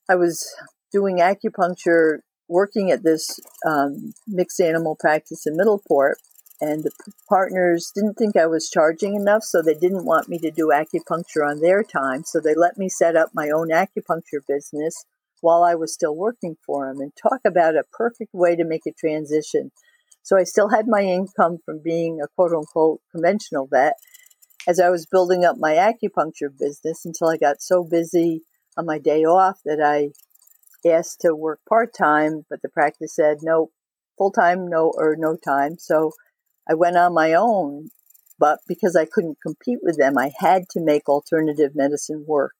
I 0.09 0.15
was 0.17 0.47
doing 0.93 1.19
acupuncture 1.19 2.19
working 2.53 2.91
at 2.91 3.03
this 3.03 3.41
um, 3.67 4.12
mixed 4.29 4.61
animal 4.61 4.97
practice 4.99 5.47
in 5.47 5.57
Middleport, 5.57 6.15
and 6.61 6.85
the 6.85 6.93
partners 7.29 7.91
didn't 7.95 8.15
think 8.15 8.37
I 8.37 8.47
was 8.47 8.71
charging 8.71 9.17
enough, 9.17 9.43
so 9.43 9.62
they 9.62 9.75
didn't 9.75 10.05
want 10.05 10.29
me 10.29 10.38
to 10.38 10.51
do 10.51 10.71
acupuncture 10.73 11.45
on 11.45 11.61
their 11.61 11.83
time. 11.83 12.23
So 12.25 12.38
they 12.41 12.55
let 12.55 12.79
me 12.79 12.88
set 12.88 13.17
up 13.17 13.31
my 13.35 13.51
own 13.51 13.71
acupuncture 13.71 14.47
business 14.47 15.05
while 15.41 15.65
I 15.65 15.75
was 15.75 15.93
still 15.93 16.15
working 16.15 16.57
for 16.65 16.87
them. 16.87 17.01
And 17.01 17.12
talk 17.21 17.41
about 17.45 17.75
a 17.75 17.83
perfect 17.93 18.31
way 18.33 18.55
to 18.55 18.65
make 18.65 18.87
a 18.87 18.93
transition. 18.93 19.73
So 20.23 20.38
I 20.38 20.45
still 20.45 20.69
had 20.69 20.87
my 20.87 21.03
income 21.03 21.59
from 21.65 21.81
being 21.83 22.21
a 22.23 22.29
quote 22.37 22.53
unquote 22.53 23.01
conventional 23.11 23.67
vet 23.67 23.95
as 24.69 24.79
I 24.79 24.91
was 24.91 25.07
building 25.07 25.45
up 25.45 25.57
my 25.59 25.73
acupuncture 25.73 26.57
business 26.57 27.05
until 27.05 27.29
I 27.29 27.38
got 27.38 27.61
so 27.61 27.83
busy 27.83 28.43
on 28.77 28.87
my 28.87 28.99
day 28.99 29.25
off 29.25 29.59
that 29.65 29.81
I 29.83 30.11
asked 30.87 31.21
to 31.21 31.35
work 31.35 31.61
part 31.68 31.95
time, 31.97 32.45
but 32.49 32.61
the 32.62 32.68
practice 32.68 33.14
said 33.14 33.38
no, 33.42 33.71
full 34.18 34.31
time, 34.31 34.68
no, 34.68 34.92
or 34.97 35.16
no 35.18 35.37
time. 35.37 35.77
So 35.79 36.12
I 36.68 36.75
went 36.75 36.97
on 36.97 37.14
my 37.14 37.33
own, 37.35 37.88
but 38.38 38.59
because 38.66 38.97
I 38.97 39.05
couldn't 39.05 39.38
compete 39.45 39.79
with 39.83 39.97
them, 39.99 40.18
I 40.18 40.33
had 40.38 40.64
to 40.71 40.81
make 40.81 41.09
alternative 41.09 41.73
medicine 41.75 42.25
work. 42.27 42.53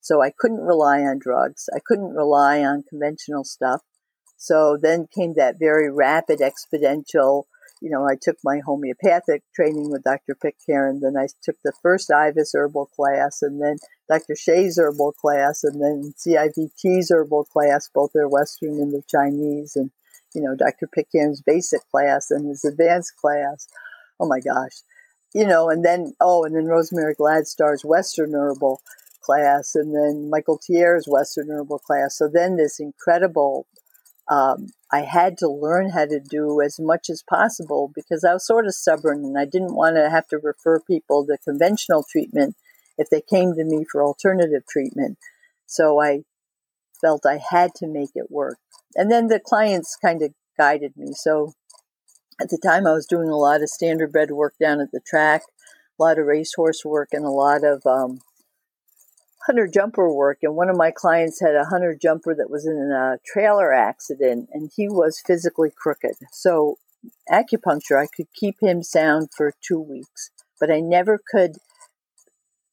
So 0.00 0.22
I 0.22 0.32
couldn't 0.36 0.60
rely 0.60 1.00
on 1.00 1.18
drugs. 1.18 1.68
I 1.74 1.80
couldn't 1.84 2.14
rely 2.14 2.64
on 2.64 2.84
conventional 2.88 3.44
stuff. 3.44 3.82
So 4.36 4.78
then 4.80 5.08
came 5.12 5.34
that 5.36 5.56
very 5.58 5.90
rapid, 5.90 6.40
exponential 6.40 7.44
you 7.80 7.90
know, 7.90 8.06
I 8.06 8.16
took 8.20 8.36
my 8.44 8.60
homeopathic 8.64 9.42
training 9.54 9.90
with 9.90 10.02
Dr. 10.02 10.34
Pitcairn. 10.34 11.00
Then 11.00 11.16
I 11.16 11.28
took 11.42 11.56
the 11.62 11.72
first 11.82 12.10
IVAS 12.10 12.54
herbal 12.54 12.86
class, 12.86 13.42
and 13.42 13.62
then 13.62 13.76
Dr. 14.08 14.34
Xie's 14.34 14.78
herbal 14.78 15.12
class, 15.12 15.64
and 15.64 15.80
then 15.82 16.14
CIVT's 16.16 17.10
herbal 17.10 17.44
class. 17.44 17.88
Both 17.92 18.12
their 18.14 18.28
Western 18.28 18.74
and 18.80 18.92
their 18.92 19.02
Chinese, 19.08 19.76
and 19.76 19.90
you 20.34 20.42
know, 20.42 20.54
Dr. 20.54 20.86
Pitcairn's 20.86 21.42
basic 21.42 21.80
class 21.90 22.30
and 22.30 22.48
his 22.48 22.64
advanced 22.64 23.16
class. 23.16 23.68
Oh 24.20 24.26
my 24.26 24.40
gosh, 24.40 24.82
you 25.34 25.46
know, 25.46 25.70
and 25.70 25.84
then 25.84 26.14
oh, 26.20 26.44
and 26.44 26.56
then 26.56 26.66
Rosemary 26.66 27.14
Gladstar's 27.14 27.84
Western 27.84 28.34
herbal 28.34 28.80
class, 29.22 29.74
and 29.74 29.94
then 29.94 30.30
Michael 30.30 30.58
Tierra's 30.58 31.06
Western 31.06 31.50
herbal 31.50 31.78
class. 31.80 32.16
So 32.16 32.28
then 32.32 32.56
this 32.56 32.80
incredible 32.80 33.66
um, 34.28 34.68
I 34.92 35.00
had 35.00 35.38
to 35.38 35.48
learn 35.48 35.90
how 35.90 36.06
to 36.06 36.20
do 36.20 36.60
as 36.60 36.78
much 36.78 37.08
as 37.10 37.22
possible 37.28 37.90
because 37.94 38.24
I 38.24 38.34
was 38.34 38.46
sort 38.46 38.66
of 38.66 38.74
stubborn 38.74 39.24
and 39.24 39.38
I 39.38 39.44
didn't 39.44 39.74
want 39.74 39.96
to 39.96 40.10
have 40.10 40.26
to 40.28 40.38
refer 40.38 40.80
people 40.80 41.26
to 41.26 41.38
conventional 41.38 42.04
treatment 42.10 42.56
if 42.98 43.08
they 43.10 43.22
came 43.22 43.54
to 43.54 43.64
me 43.64 43.84
for 43.90 44.02
alternative 44.02 44.62
treatment. 44.68 45.18
So 45.66 46.00
I 46.00 46.22
felt 47.00 47.26
I 47.26 47.40
had 47.50 47.74
to 47.76 47.86
make 47.86 48.10
it 48.14 48.30
work. 48.30 48.58
And 48.94 49.10
then 49.10 49.28
the 49.28 49.40
clients 49.40 49.96
kind 49.96 50.22
of 50.22 50.32
guided 50.58 50.96
me. 50.96 51.12
So 51.12 51.52
at 52.40 52.50
the 52.50 52.58
time, 52.58 52.86
I 52.86 52.92
was 52.92 53.06
doing 53.06 53.28
a 53.28 53.36
lot 53.36 53.62
of 53.62 53.70
standardbred 53.70 54.30
work 54.30 54.54
down 54.60 54.80
at 54.80 54.92
the 54.92 55.00
track, 55.00 55.42
a 55.98 56.02
lot 56.02 56.18
of 56.18 56.26
racehorse 56.26 56.84
work, 56.84 57.08
and 57.12 57.24
a 57.24 57.30
lot 57.30 57.64
of 57.64 57.84
um, 57.86 58.20
hunter 59.48 59.66
jumper 59.66 60.12
work, 60.12 60.38
and 60.42 60.54
one 60.54 60.68
of 60.68 60.76
my 60.76 60.90
clients 60.90 61.40
had 61.40 61.54
a 61.54 61.64
hunter 61.64 61.96
jumper 62.00 62.34
that 62.34 62.50
was 62.50 62.66
in 62.66 62.92
a 62.92 63.18
trailer 63.26 63.72
accident, 63.72 64.50
and 64.52 64.70
he 64.76 64.88
was 64.88 65.22
physically 65.26 65.70
crooked. 65.74 66.16
So, 66.30 66.76
acupuncture, 67.32 67.98
I 67.98 68.08
could 68.14 68.26
keep 68.34 68.56
him 68.60 68.82
sound 68.82 69.28
for 69.34 69.54
two 69.66 69.80
weeks, 69.80 70.30
but 70.60 70.70
I 70.70 70.80
never 70.80 71.18
could. 71.18 71.56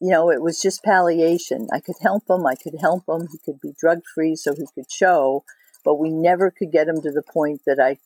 You 0.02 0.12
know, 0.12 0.30
it 0.30 0.42
was 0.42 0.60
just 0.62 0.84
palliation. 0.84 1.70
I 1.72 1.80
could 1.80 1.96
help 2.02 2.30
him. 2.30 2.46
I 2.46 2.56
could 2.56 2.76
help 2.82 3.04
him. 3.08 3.28
He 3.32 3.38
could 3.46 3.62
be 3.62 3.74
drug 3.80 4.02
free, 4.14 4.36
so 4.36 4.54
he 4.54 4.68
could 4.76 4.92
show. 4.92 5.46
But 5.86 5.96
we 5.96 6.10
never 6.10 6.52
could 6.52 6.74
get 6.74 6.90
him 6.90 7.02
to 7.02 7.12
the 7.12 7.24
point 7.24 7.62
that 7.66 7.80
I 7.80 7.98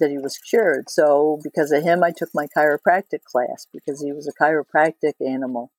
that 0.00 0.10
he 0.10 0.18
was 0.18 0.38
cured. 0.38 0.90
So 0.90 1.38
because 1.44 1.70
of 1.70 1.84
him, 1.84 2.02
I 2.02 2.10
took 2.10 2.30
my 2.34 2.46
chiropractic 2.56 3.24
class 3.24 3.66
because 3.72 4.02
he 4.02 4.12
was 4.12 4.26
a 4.26 4.42
chiropractic 4.42 5.14
animal. 5.20 5.70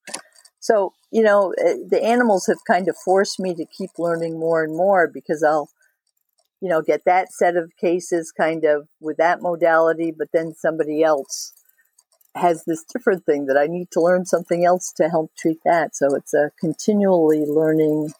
So, 0.63 0.93
you 1.11 1.23
know, 1.23 1.53
eh, 1.61 1.75
the 1.89 2.01
animals 2.01 2.47
have 2.47 2.59
kind 2.65 2.87
of 2.87 2.95
forced 2.95 3.37
me 3.37 3.53
to 3.53 3.65
keep 3.65 3.89
learning 3.99 4.39
more 4.39 4.63
and 4.63 4.73
more 4.73 5.09
because 5.13 5.43
I'll, 5.43 5.67
you 6.61 6.69
know, 6.69 6.81
get 6.81 7.01
that 7.05 7.33
set 7.33 7.57
of 7.57 7.75
cases 7.75 8.31
kind 8.31 8.63
of 8.63 8.87
with 9.01 9.17
that 9.17 9.41
modality, 9.41 10.13
but 10.17 10.29
then 10.31 10.53
somebody 10.53 11.03
else 11.03 11.51
has 12.33 12.63
this 12.63 12.85
different 12.85 13.25
thing 13.25 13.47
that 13.47 13.57
I 13.57 13.67
need 13.67 13.91
to 13.91 13.99
learn 13.99 14.25
something 14.25 14.65
else 14.65 14.93
to 14.95 15.09
help 15.09 15.31
treat 15.37 15.57
that. 15.65 15.97
So 15.97 16.15
it's 16.15 16.33
a 16.33 16.51
continually 16.57 17.43
learning. 17.45 18.13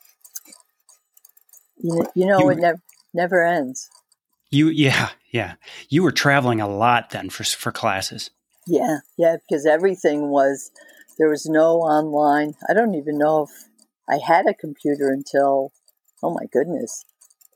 You 1.77 1.95
know, 1.95 2.11
you 2.13 2.25
know 2.25 2.39
you, 2.39 2.49
it 2.49 2.57
never 2.57 2.81
never 3.13 3.45
ends. 3.45 3.89
You 4.51 4.67
yeah 4.67 5.11
yeah 5.31 5.53
you 5.87 6.03
were 6.03 6.11
traveling 6.11 6.59
a 6.59 6.67
lot 6.67 7.11
then 7.11 7.29
for 7.29 7.45
for 7.45 7.71
classes. 7.71 8.31
Yeah 8.67 8.97
yeah 9.17 9.37
because 9.37 9.65
everything 9.65 10.29
was 10.29 10.71
there 11.17 11.29
was 11.29 11.45
no 11.45 11.77
online. 11.77 12.53
I 12.69 12.73
don't 12.73 12.95
even 12.95 13.17
know 13.17 13.43
if 13.43 13.49
I 14.09 14.19
had 14.25 14.45
a 14.47 14.53
computer 14.53 15.09
until, 15.09 15.71
oh 16.21 16.33
my 16.33 16.45
goodness, 16.51 17.05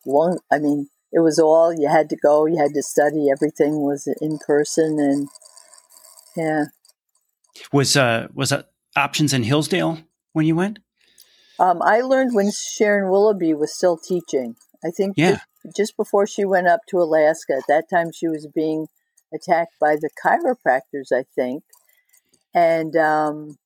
long. 0.06 0.40
I 0.52 0.60
mean, 0.60 0.90
it 1.12 1.20
was 1.20 1.40
all 1.40 1.74
you 1.74 1.88
had 1.90 2.10
to 2.10 2.16
go, 2.16 2.46
you 2.46 2.58
had 2.58 2.74
to 2.74 2.84
study. 2.84 3.28
Everything 3.32 3.82
was 3.82 4.08
in 4.22 4.40
person, 4.46 4.98
and 5.00 5.28
yeah. 6.36 6.66
Was 7.72 7.98
uh 7.98 8.28
was 8.34 8.52
uh, 8.52 8.64
options 8.96 9.34
in 9.34 9.44
Hillsdale 9.44 10.00
when 10.34 10.46
you 10.46 10.56
went? 10.56 10.80
Um, 11.60 11.82
I 11.82 12.02
learned 12.02 12.36
when 12.36 12.52
Sharon 12.52 13.10
Willoughby 13.10 13.54
was 13.54 13.74
still 13.74 13.98
teaching. 13.98 14.56
I 14.86 14.92
think 14.92 15.16
yeah. 15.18 15.40
just, 15.66 15.78
just 15.78 15.98
before 15.98 16.28
she 16.28 16.46
went 16.46 16.68
up 16.68 16.82
to 16.90 16.98
Alaska. 16.98 17.54
At 17.54 17.64
that 17.68 17.90
time, 17.90 18.12
she 18.14 18.28
was 18.28 18.48
being 18.54 18.88
attacked 19.34 19.74
by 19.82 19.96
the 19.96 20.10
chiropractors. 20.24 21.12
I 21.12 21.26
think 21.36 21.64
and 22.58 22.96
um, 22.96 23.58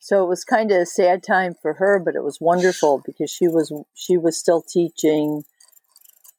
so 0.00 0.24
it 0.24 0.28
was 0.28 0.44
kind 0.44 0.70
of 0.70 0.78
a 0.80 0.86
sad 0.86 1.22
time 1.22 1.54
for 1.60 1.74
her, 1.74 1.98
but 1.98 2.14
it 2.14 2.24
was 2.24 2.40
wonderful 2.40 3.02
because 3.04 3.30
she 3.30 3.46
was 3.46 3.72
she 3.94 4.16
was 4.16 4.38
still 4.38 4.62
teaching. 4.62 5.44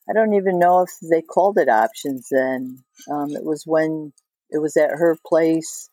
I 0.10 0.14
don't 0.14 0.34
even 0.34 0.58
know 0.58 0.82
if 0.82 0.90
they 1.08 1.22
called 1.22 1.58
it 1.60 1.70
options 1.70 2.30
then. 2.32 2.84
Um, 3.12 3.32
it 3.32 3.44
was 3.44 3.64
when 3.66 4.14
it 4.50 4.60
was 4.60 4.76
at 4.76 4.90
her 4.90 5.18
place 5.24 5.90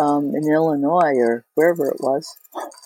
um, 0.00 0.34
in 0.34 0.50
Illinois 0.50 1.16
or 1.16 1.44
wherever 1.54 1.86
it 1.88 2.00
was. 2.00 2.26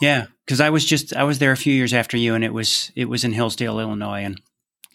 Yeah, 0.01 0.27
because 0.45 0.61
I 0.61 0.71
was 0.71 0.85
just 0.85 1.15
I 1.15 1.23
was 1.23 1.39
there 1.39 1.53
a 1.53 1.57
few 1.57 1.75
years 1.75 1.95
after 1.95 2.17
you, 2.17 2.35
and 2.35 2.43
it 2.43 2.53
was 2.53 2.91
it 2.97 3.05
was 3.05 3.23
in 3.23 3.33
Hillsdale, 3.33 3.79
Illinois, 3.79 4.25
and 4.25 4.41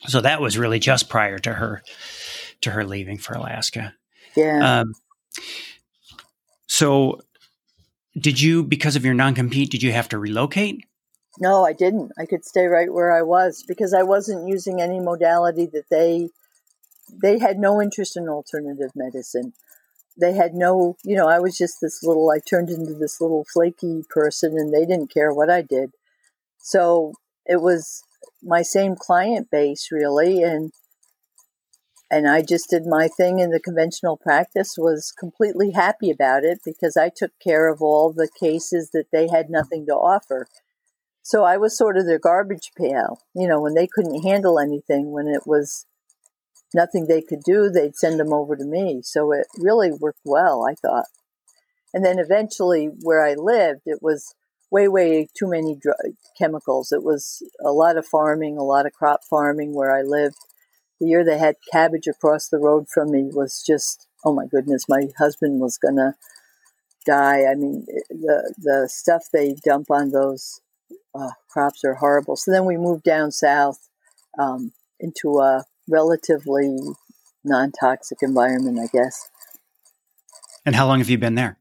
so 0.08 0.20
that 0.20 0.42
was 0.42 0.58
really 0.58 0.80
just 0.80 1.08
prior 1.08 1.40
to 1.40 1.54
her 1.54 1.82
to 2.62 2.72
her 2.72 2.84
leaving 2.84 3.20
for 3.20 3.36
Alaska. 3.36 3.94
Yeah. 4.36 4.82
Um, 4.82 4.96
so, 6.72 7.20
did 8.18 8.40
you, 8.40 8.64
because 8.64 8.96
of 8.96 9.04
your 9.04 9.14
non 9.14 9.36
compete, 9.36 9.70
did 9.70 9.84
you 9.84 9.92
have 9.92 10.08
to 10.08 10.18
relocate? 10.18 10.86
No, 11.38 11.66
I 11.66 11.74
didn't. 11.74 12.14
I 12.18 12.26
could 12.26 12.46
stay 12.46 12.68
right 12.68 12.94
where 12.94 13.12
I 13.12 13.24
was 13.24 13.66
because 13.68 13.94
I 13.94 14.04
wasn't 14.04 14.48
using 14.48 14.80
any 14.80 15.02
modality 15.02 15.66
that 15.74 15.90
they 15.90 16.30
they 17.22 17.40
had 17.40 17.60
no 17.60 17.82
interest 17.82 18.16
in 18.16 18.30
alternative 18.30 18.92
medicine. 18.96 19.52
They 20.18 20.32
had 20.32 20.54
no, 20.54 20.96
you 21.04 21.18
know, 21.18 21.28
I 21.28 21.40
was 21.40 21.58
just 21.58 21.76
this 21.82 22.04
little 22.04 22.32
I 22.32 22.40
turned 22.40 22.70
into 22.70 22.94
this 22.94 23.20
little 23.20 23.46
flaky 23.54 24.06
person 24.10 24.58
and 24.58 24.74
they 24.74 24.86
didn't 24.86 25.14
care 25.14 25.34
what 25.34 25.50
I 25.50 25.64
did. 25.64 25.92
So, 26.58 27.16
it 27.46 27.62
was 27.62 28.02
my 28.42 28.62
same 28.62 28.96
client 28.96 29.50
base 29.52 29.90
really 29.92 30.42
and 30.42 30.72
and 32.12 32.28
I 32.28 32.42
just 32.42 32.70
did 32.70 32.86
my 32.86 33.08
thing 33.08 33.40
in 33.40 33.52
the 33.52 33.60
conventional 33.60 34.18
practice 34.18 34.76
was 34.78 35.14
completely 35.18 35.72
happy 35.72 36.12
about 36.12 36.44
it 36.44 36.60
because 36.66 36.98
I 36.98 37.10
took 37.10 37.32
care 37.42 37.72
of 37.72 37.82
all 37.82 38.12
the 38.12 38.28
cases 38.38 38.90
that 38.92 39.06
they 39.14 39.30
had 39.30 39.50
nothing 39.50 39.86
to 39.86 39.94
offer. 39.94 40.48
So 41.24 41.46
I 41.46 41.56
was 41.56 41.78
sort 41.78 41.96
of 41.96 42.06
their 42.06 42.20
garbage 42.20 42.72
pail. 42.78 43.20
You 43.34 43.48
know, 43.48 43.62
when 43.62 43.76
they 43.76 43.88
couldn't 43.88 44.24
handle 44.24 44.60
anything, 44.60 45.12
when 45.12 45.30
it 45.30 45.44
was 45.46 45.86
nothing 46.74 47.08
they 47.08 47.22
could 47.22 47.44
do, 47.46 47.70
they'd 47.70 47.96
send 47.96 48.20
them 48.20 48.34
over 48.34 48.58
to 48.58 48.66
me. 48.66 49.00
So 49.04 49.32
it 49.32 49.48
really 49.58 49.92
worked 49.94 50.22
well, 50.26 50.68
I 50.70 50.76
thought. 50.76 51.06
And 51.94 52.04
then 52.04 52.20
eventually, 52.20 52.90
where 53.04 53.26
I 53.26 53.36
lived, 53.36 53.82
it 53.86 54.00
was 54.02 54.36
way, 54.70 54.90
way 54.90 55.30
too 55.38 55.50
many 55.50 55.78
dr- 55.82 55.96
chemicals. 56.38 56.92
It 56.92 57.04
was 57.04 57.42
a 57.64 57.72
lot 57.72 57.98
of 57.98 58.06
farming, 58.06 58.58
a 58.58 58.64
lot 58.64 58.86
of 58.86 58.92
crop 58.92 59.22
farming 59.30 59.74
where 59.74 59.96
I 59.96 60.02
lived 60.02 60.38
the 61.02 61.08
year 61.08 61.26
they 61.26 61.40
had 61.40 61.56
cabbage 61.72 62.08
across 62.08 62.48
the 62.48 62.60
road 62.60 62.86
from 62.88 63.12
me 63.12 63.30
was 63.34 63.64
just 63.66 64.08
oh 64.24 64.34
my 64.34 64.46
goodness 64.46 64.88
my 64.88 65.08
husband 65.18 65.60
was 65.60 65.78
gonna 65.78 66.16
die. 67.06 67.46
I 67.46 67.56
mean 67.56 67.86
the 68.10 68.54
the 68.58 68.90
stuff 68.90 69.24
they 69.34 69.56
dump 69.66 69.90
on 69.90 70.12
those 70.12 70.62
uh, 71.16 71.32
crops 71.50 71.84
are 71.84 71.96
horrible. 71.96 72.36
So 72.36 72.52
then 72.52 72.66
we 72.66 72.78
moved 72.78 73.04
down 73.04 73.32
south 73.32 73.90
um, 74.40 74.74
into 75.00 75.40
a 75.40 75.66
relatively 75.90 76.78
non-toxic 77.44 78.20
environment 78.22 78.78
i 78.80 78.86
guess. 78.96 79.28
And 80.64 80.76
how 80.76 80.86
long 80.86 81.00
have 81.00 81.10
you 81.10 81.18
been 81.18 81.34
there? 81.34 81.58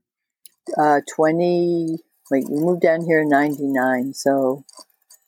Uh, 0.77 1.01
20 1.17 1.97
wait 2.31 2.45
we 2.51 2.61
moved 2.61 2.83
down 2.83 3.01
here 3.07 3.21
in 3.21 3.31
99 3.31 4.13
so 4.13 4.65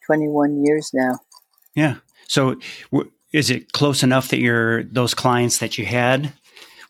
21 0.06 0.62
years 0.62 0.90
now. 0.92 1.20
Yeah. 1.74 1.96
So 2.28 2.56
w- 2.92 3.10
is 3.32 3.50
it 3.50 3.72
close 3.72 4.02
enough 4.02 4.28
that 4.28 4.40
your 4.40 4.84
those 4.84 5.14
clients 5.14 5.58
that 5.58 5.78
you 5.78 5.86
had 5.86 6.32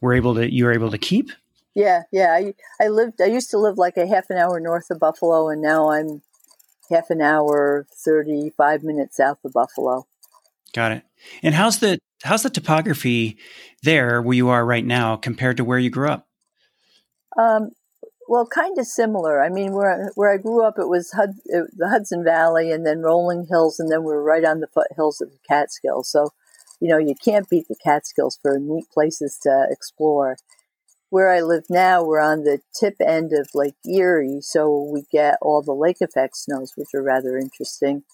were 0.00 0.14
able 0.14 0.34
to 0.34 0.52
you 0.52 0.64
were 0.64 0.72
able 0.72 0.90
to 0.90 0.98
keep? 0.98 1.30
Yeah, 1.74 2.02
yeah. 2.10 2.32
I 2.32 2.54
I 2.80 2.88
lived. 2.88 3.20
I 3.20 3.26
used 3.26 3.50
to 3.50 3.58
live 3.58 3.78
like 3.78 3.96
a 3.96 4.06
half 4.06 4.28
an 4.30 4.36
hour 4.36 4.60
north 4.60 4.90
of 4.90 4.98
Buffalo, 4.98 5.48
and 5.48 5.62
now 5.62 5.90
I'm 5.90 6.22
half 6.90 7.10
an 7.10 7.22
hour, 7.22 7.86
35 8.04 8.82
minutes 8.82 9.16
south 9.16 9.38
of 9.44 9.52
Buffalo. 9.52 10.06
Got 10.74 10.92
it. 10.92 11.02
And 11.42 11.54
how's 11.54 11.78
the 11.78 11.98
how's 12.22 12.42
the 12.42 12.50
topography 12.50 13.38
there 13.82 14.20
where 14.20 14.36
you 14.36 14.48
are 14.48 14.64
right 14.64 14.84
now 14.84 15.16
compared 15.16 15.56
to 15.58 15.64
where 15.64 15.78
you 15.78 15.90
grew 15.90 16.08
up? 16.08 16.26
Um, 17.38 17.70
well, 18.32 18.46
kind 18.46 18.78
of 18.78 18.86
similar. 18.86 19.42
I 19.42 19.50
mean, 19.50 19.72
where 19.74 20.10
where 20.14 20.32
I 20.32 20.38
grew 20.38 20.64
up, 20.66 20.78
it 20.78 20.88
was 20.88 21.12
Hud, 21.12 21.34
it, 21.44 21.66
the 21.76 21.90
Hudson 21.90 22.24
Valley, 22.24 22.70
and 22.70 22.86
then 22.86 23.02
rolling 23.02 23.46
hills, 23.50 23.78
and 23.78 23.92
then 23.92 24.04
we 24.04 24.06
we're 24.06 24.22
right 24.22 24.42
on 24.42 24.60
the 24.60 24.68
foothills 24.68 25.20
of 25.20 25.30
the 25.30 25.38
Catskills. 25.46 26.10
So, 26.10 26.30
you 26.80 26.88
know, 26.88 26.96
you 26.96 27.14
can't 27.22 27.46
beat 27.50 27.68
the 27.68 27.76
Catskills 27.84 28.38
for 28.40 28.58
neat 28.58 28.86
places 28.90 29.38
to 29.42 29.66
explore. 29.70 30.38
Where 31.10 31.30
I 31.30 31.42
live 31.42 31.64
now, 31.68 32.02
we're 32.02 32.22
on 32.22 32.44
the 32.44 32.60
tip 32.74 32.94
end 33.06 33.34
of 33.34 33.50
Lake 33.52 33.76
Erie, 33.84 34.40
so 34.40 34.88
we 34.90 35.02
get 35.12 35.36
all 35.42 35.60
the 35.60 35.74
lake 35.74 36.00
effect 36.00 36.38
snows, 36.38 36.72
which 36.74 36.94
are 36.94 37.02
rather 37.02 37.36
interesting. 37.36 38.04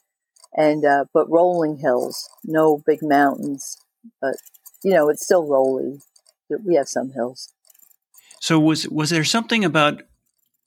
And 0.52 0.84
uh, 0.84 1.04
but 1.14 1.30
rolling 1.30 1.76
hills, 1.76 2.28
no 2.44 2.82
big 2.84 3.02
mountains, 3.02 3.76
but 4.20 4.34
you 4.82 4.92
know, 4.92 5.10
it's 5.10 5.24
still 5.24 5.46
rolly. 5.46 6.00
We 6.66 6.74
have 6.74 6.88
some 6.88 7.12
hills. 7.12 7.54
So 8.40 8.58
was 8.58 8.88
was 8.88 9.10
there 9.10 9.24
something 9.24 9.64
about 9.64 10.02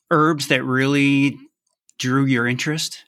herbs 0.10 0.48
that 0.48 0.64
really 0.64 1.38
drew 1.98 2.26
your 2.26 2.48
interest? 2.48 3.06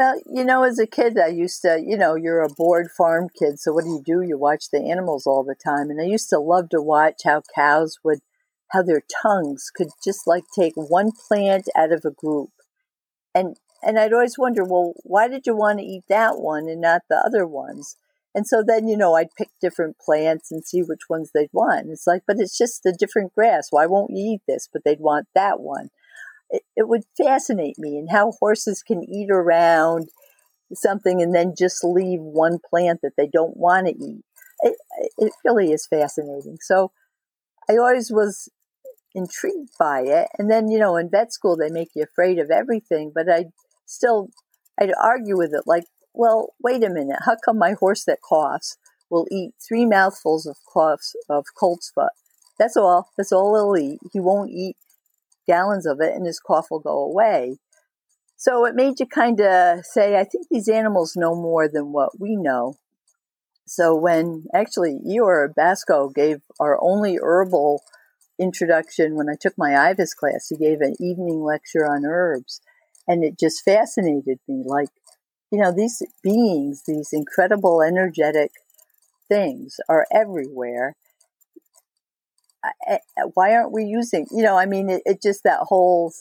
Well, 0.00 0.18
you 0.32 0.44
know, 0.44 0.62
as 0.62 0.78
a 0.78 0.86
kid, 0.86 1.18
I 1.18 1.26
used 1.26 1.60
to, 1.60 1.78
you 1.78 1.94
know, 1.94 2.14
you're 2.14 2.40
a 2.40 2.48
bored 2.48 2.88
farm 2.96 3.28
kid. 3.38 3.58
So 3.58 3.72
what 3.72 3.84
do 3.84 3.90
you 3.90 4.02
do? 4.02 4.22
You 4.22 4.38
watch 4.38 4.70
the 4.72 4.80
animals 4.90 5.26
all 5.26 5.44
the 5.44 5.54
time. 5.54 5.90
And 5.90 6.00
I 6.00 6.04
used 6.04 6.30
to 6.30 6.38
love 6.38 6.70
to 6.70 6.80
watch 6.80 7.20
how 7.24 7.42
cows 7.54 7.98
would, 8.02 8.20
how 8.68 8.82
their 8.82 9.02
tongues 9.22 9.70
could 9.74 9.88
just 10.02 10.26
like 10.26 10.44
take 10.58 10.72
one 10.74 11.10
plant 11.28 11.68
out 11.76 11.92
of 11.92 12.06
a 12.06 12.10
group. 12.10 12.48
And, 13.34 13.58
and 13.82 13.98
I'd 13.98 14.14
always 14.14 14.38
wonder, 14.38 14.64
well, 14.64 14.94
why 15.02 15.28
did 15.28 15.46
you 15.46 15.54
want 15.54 15.80
to 15.80 15.84
eat 15.84 16.04
that 16.08 16.38
one 16.38 16.66
and 16.66 16.80
not 16.80 17.02
the 17.10 17.16
other 17.16 17.46
ones? 17.46 17.96
And 18.34 18.46
so 18.46 18.62
then, 18.64 18.86
you 18.86 18.96
know, 18.96 19.14
I'd 19.14 19.34
pick 19.36 19.48
different 19.60 19.98
plants 19.98 20.52
and 20.52 20.64
see 20.64 20.82
which 20.82 21.08
ones 21.08 21.30
they'd 21.34 21.50
want. 21.52 21.88
It's 21.90 22.06
like, 22.06 22.22
but 22.26 22.36
it's 22.38 22.56
just 22.56 22.86
a 22.86 22.92
different 22.92 23.34
grass. 23.34 23.68
Why 23.70 23.86
won't 23.86 24.12
you 24.12 24.34
eat 24.34 24.42
this? 24.46 24.68
But 24.72 24.82
they'd 24.84 25.00
want 25.00 25.26
that 25.34 25.60
one. 25.60 25.90
It, 26.48 26.62
it 26.76 26.88
would 26.88 27.02
fascinate 27.16 27.78
me 27.78 27.96
and 27.98 28.10
how 28.10 28.32
horses 28.38 28.82
can 28.82 29.02
eat 29.02 29.30
around 29.30 30.10
something 30.72 31.20
and 31.20 31.34
then 31.34 31.54
just 31.58 31.82
leave 31.82 32.20
one 32.20 32.58
plant 32.68 33.00
that 33.02 33.12
they 33.16 33.26
don't 33.26 33.56
want 33.56 33.88
to 33.88 33.94
eat. 33.94 34.24
It, 34.60 34.76
it 35.18 35.32
really 35.44 35.72
is 35.72 35.86
fascinating. 35.88 36.58
So 36.60 36.92
I 37.68 37.76
always 37.76 38.12
was 38.12 38.48
intrigued 39.14 39.70
by 39.78 40.02
it. 40.02 40.28
And 40.38 40.50
then, 40.50 40.68
you 40.68 40.78
know, 40.78 40.96
in 40.96 41.10
vet 41.10 41.32
school, 41.32 41.56
they 41.56 41.70
make 41.70 41.90
you 41.96 42.04
afraid 42.04 42.38
of 42.38 42.50
everything, 42.50 43.10
but 43.12 43.28
I 43.28 43.46
still, 43.86 44.28
I'd 44.80 44.92
argue 45.02 45.36
with 45.36 45.52
it 45.52 45.64
like, 45.66 45.84
well, 46.12 46.54
wait 46.62 46.84
a 46.84 46.90
minute. 46.90 47.20
How 47.24 47.36
come 47.44 47.58
my 47.58 47.72
horse 47.72 48.04
that 48.04 48.20
coughs 48.20 48.76
will 49.10 49.26
eat 49.30 49.52
three 49.66 49.86
mouthfuls 49.86 50.46
of 50.46 50.56
coughs 50.72 51.14
of 51.28 51.46
colt's 51.58 51.90
foot? 51.90 52.12
That's 52.58 52.76
all. 52.76 53.10
That's 53.16 53.32
all 53.32 53.54
he'll 53.54 53.82
eat. 53.82 54.00
He 54.12 54.20
won't 54.20 54.50
eat 54.50 54.76
gallons 55.46 55.86
of 55.86 56.00
it 56.00 56.14
and 56.14 56.26
his 56.26 56.38
cough 56.38 56.66
will 56.70 56.80
go 56.80 56.98
away. 56.98 57.56
So 58.36 58.64
it 58.64 58.74
made 58.74 59.00
you 59.00 59.06
kind 59.06 59.40
of 59.40 59.84
say, 59.84 60.16
I 60.16 60.24
think 60.24 60.46
these 60.50 60.68
animals 60.68 61.16
know 61.16 61.34
more 61.34 61.68
than 61.68 61.92
what 61.92 62.18
we 62.18 62.36
know. 62.36 62.76
So 63.66 63.94
when 63.94 64.46
actually 64.54 64.98
Ihor 65.06 65.52
Basko 65.54 66.12
gave 66.14 66.40
our 66.58 66.78
only 66.82 67.18
herbal 67.22 67.82
introduction 68.38 69.14
when 69.14 69.28
I 69.28 69.34
took 69.38 69.56
my 69.58 69.70
IVAS 69.70 70.16
class, 70.16 70.48
he 70.48 70.56
gave 70.56 70.80
an 70.80 70.96
evening 70.98 71.42
lecture 71.42 71.86
on 71.86 72.06
herbs. 72.06 72.60
And 73.06 73.22
it 73.22 73.38
just 73.38 73.62
fascinated 73.64 74.38
me. 74.48 74.62
Like, 74.64 74.88
you 75.50 75.58
know, 75.58 75.72
these 75.72 76.02
beings, 76.22 76.84
these 76.86 77.10
incredible 77.12 77.82
energetic 77.82 78.52
things 79.28 79.80
are 79.88 80.06
everywhere. 80.12 80.96
Uh, 82.62 82.98
why 83.34 83.54
aren't 83.54 83.72
we 83.72 83.84
using, 83.84 84.26
you 84.30 84.42
know, 84.42 84.56
I 84.58 84.66
mean, 84.66 84.90
it, 84.90 85.02
it 85.06 85.22
just 85.22 85.42
that 85.44 85.60
whole 85.62 86.12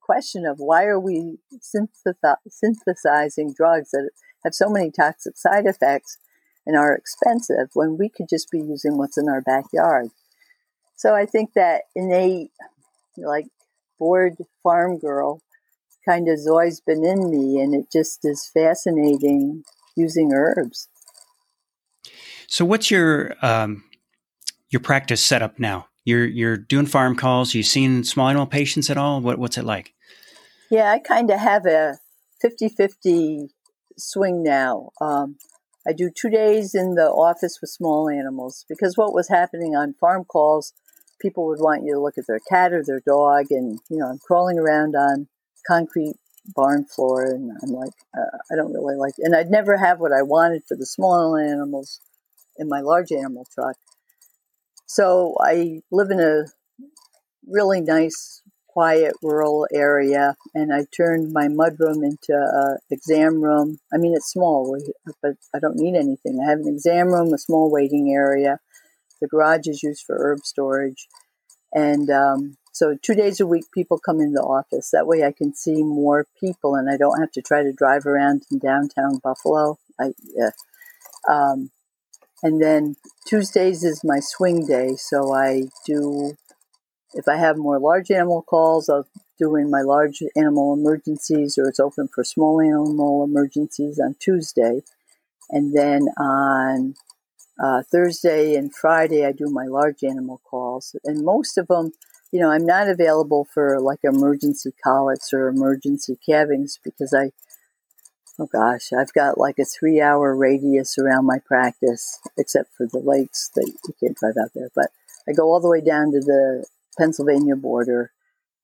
question 0.00 0.46
of 0.46 0.58
why 0.58 0.84
are 0.84 1.00
we 1.00 1.38
synthesizing 1.60 3.52
drugs 3.54 3.90
that 3.90 4.10
have 4.44 4.54
so 4.54 4.70
many 4.70 4.90
toxic 4.90 5.36
side 5.36 5.66
effects 5.66 6.18
and 6.66 6.76
are 6.76 6.94
expensive 6.94 7.70
when 7.74 7.98
we 7.98 8.08
could 8.08 8.28
just 8.28 8.50
be 8.50 8.58
using 8.58 8.96
what's 8.96 9.18
in 9.18 9.28
our 9.28 9.40
backyard. 9.40 10.08
So 10.96 11.14
I 11.14 11.26
think 11.26 11.54
that 11.54 11.82
innate, 11.94 12.50
like 13.16 13.46
bored 13.98 14.36
farm 14.62 14.98
girl 14.98 15.42
kind 16.08 16.28
of 16.28 16.32
has 16.32 16.46
always 16.46 16.80
been 16.80 17.04
in 17.04 17.30
me, 17.30 17.60
and 17.60 17.74
it 17.74 17.86
just 17.92 18.20
is 18.24 18.48
fascinating 18.52 19.64
using 19.96 20.32
herbs. 20.32 20.88
So, 22.46 22.64
what's 22.64 22.90
your 22.90 23.34
um, 23.42 23.84
your 24.70 24.80
practice 24.80 25.22
setup 25.22 25.58
now? 25.58 25.88
You're 26.04 26.26
you're 26.26 26.56
doing 26.56 26.86
farm 26.86 27.16
calls. 27.16 27.54
You 27.54 27.62
seen 27.62 28.04
small 28.04 28.28
animal 28.28 28.46
patients 28.46 28.88
at 28.88 28.96
all? 28.96 29.20
What 29.20 29.38
what's 29.38 29.58
it 29.58 29.64
like? 29.64 29.92
Yeah, 30.70 30.90
I 30.90 30.98
kind 30.98 31.30
of 31.30 31.38
have 31.40 31.64
a 31.64 31.98
50-50 32.44 33.48
swing 33.96 34.42
now. 34.42 34.90
Um, 35.00 35.36
I 35.86 35.92
do 35.92 36.10
two 36.10 36.28
days 36.28 36.74
in 36.74 36.94
the 36.94 37.06
office 37.06 37.58
with 37.62 37.70
small 37.70 38.10
animals 38.10 38.66
because 38.68 38.98
what 38.98 39.14
was 39.14 39.30
happening 39.30 39.74
on 39.74 39.94
farm 39.94 40.24
calls, 40.24 40.74
people 41.22 41.46
would 41.46 41.60
want 41.60 41.84
you 41.84 41.94
to 41.94 42.00
look 42.00 42.18
at 42.18 42.26
their 42.26 42.40
cat 42.50 42.74
or 42.74 42.82
their 42.84 43.00
dog, 43.00 43.46
and 43.50 43.78
you 43.88 43.98
know 43.98 44.06
I'm 44.06 44.18
crawling 44.18 44.58
around 44.58 44.94
on 44.94 45.28
concrete 45.68 46.16
barn 46.54 46.84
floor, 46.84 47.24
and 47.24 47.52
I'm 47.62 47.70
like, 47.70 47.92
uh, 48.16 48.38
I 48.50 48.56
don't 48.56 48.72
really 48.72 48.96
like. 48.96 49.14
It. 49.18 49.24
And 49.24 49.36
I'd 49.36 49.50
never 49.50 49.76
have 49.76 50.00
what 50.00 50.12
I 50.12 50.22
wanted 50.22 50.62
for 50.66 50.76
the 50.76 50.86
small 50.86 51.36
animals 51.36 52.00
in 52.56 52.68
my 52.68 52.80
large 52.80 53.12
animal 53.12 53.46
truck. 53.52 53.76
So 54.86 55.36
I 55.40 55.82
live 55.92 56.10
in 56.10 56.20
a 56.20 56.44
really 57.46 57.80
nice, 57.80 58.42
quiet 58.68 59.12
rural 59.22 59.66
area, 59.72 60.36
and 60.54 60.72
I 60.72 60.86
turned 60.96 61.32
my 61.32 61.48
mudroom 61.48 62.02
into 62.02 62.30
an 62.30 62.78
exam 62.90 63.42
room. 63.42 63.78
I 63.92 63.98
mean, 63.98 64.14
it's 64.14 64.32
small, 64.32 64.76
but 65.22 65.34
I 65.54 65.58
don't 65.58 65.76
need 65.76 65.96
anything. 65.96 66.40
I 66.40 66.48
have 66.48 66.60
an 66.60 66.68
exam 66.68 67.08
room, 67.08 67.34
a 67.34 67.38
small 67.38 67.70
waiting 67.70 68.12
area. 68.14 68.58
The 69.20 69.28
garage 69.28 69.66
is 69.66 69.82
used 69.82 70.04
for 70.06 70.16
herb 70.16 70.40
storage, 70.44 71.08
and 71.72 72.08
um, 72.08 72.56
so 72.78 72.96
two 73.02 73.16
days 73.16 73.40
a 73.40 73.46
week, 73.46 73.64
people 73.74 73.98
come 73.98 74.20
in 74.20 74.34
the 74.34 74.40
office. 74.40 74.90
That 74.92 75.08
way, 75.08 75.24
I 75.24 75.32
can 75.32 75.52
see 75.52 75.82
more 75.82 76.28
people, 76.38 76.76
and 76.76 76.88
I 76.88 76.96
don't 76.96 77.18
have 77.18 77.32
to 77.32 77.42
try 77.42 77.64
to 77.64 77.72
drive 77.72 78.06
around 78.06 78.44
in 78.52 78.60
downtown 78.60 79.18
Buffalo. 79.18 79.80
I, 79.98 80.12
yeah. 80.32 80.50
Um, 81.28 81.70
and 82.40 82.62
then 82.62 82.94
Tuesdays 83.26 83.82
is 83.82 84.02
my 84.04 84.20
swing 84.20 84.64
day, 84.64 84.94
so 84.94 85.34
I 85.34 85.64
do. 85.86 86.36
If 87.14 87.26
I 87.26 87.34
have 87.34 87.56
more 87.56 87.80
large 87.80 88.12
animal 88.12 88.42
calls, 88.42 88.88
I'll 88.88 89.08
do 89.40 89.56
in 89.56 89.72
my 89.72 89.80
large 89.80 90.22
animal 90.36 90.72
emergencies, 90.72 91.58
or 91.58 91.68
it's 91.68 91.80
open 91.80 92.08
for 92.14 92.22
small 92.22 92.60
animal 92.60 93.24
emergencies 93.24 93.98
on 93.98 94.14
Tuesday, 94.20 94.82
and 95.50 95.76
then 95.76 96.02
on 96.16 96.94
uh, 97.60 97.82
Thursday 97.90 98.54
and 98.54 98.72
Friday, 98.72 99.26
I 99.26 99.32
do 99.32 99.46
my 99.50 99.66
large 99.66 100.04
animal 100.04 100.40
calls, 100.48 100.94
and 101.04 101.24
most 101.24 101.58
of 101.58 101.66
them 101.66 101.90
you 102.30 102.40
know, 102.40 102.50
I'm 102.50 102.66
not 102.66 102.88
available 102.88 103.46
for 103.52 103.80
like 103.80 104.00
emergency 104.02 104.72
colics 104.84 105.32
or 105.32 105.48
emergency 105.48 106.18
calvings 106.28 106.78
because 106.84 107.14
I, 107.14 107.30
oh 108.38 108.48
gosh, 108.52 108.92
I've 108.92 109.12
got 109.14 109.38
like 109.38 109.58
a 109.58 109.64
three 109.64 110.00
hour 110.00 110.36
radius 110.36 110.98
around 110.98 111.26
my 111.26 111.38
practice, 111.38 112.18
except 112.36 112.70
for 112.76 112.86
the 112.86 112.98
lakes 112.98 113.50
that 113.54 113.66
you 113.66 113.94
can't 114.00 114.16
drive 114.16 114.34
out 114.40 114.50
there. 114.54 114.68
But 114.74 114.90
I 115.28 115.32
go 115.32 115.44
all 115.44 115.60
the 115.60 115.70
way 115.70 115.80
down 115.80 116.12
to 116.12 116.20
the 116.20 116.66
Pennsylvania 116.98 117.56
border. 117.56 118.12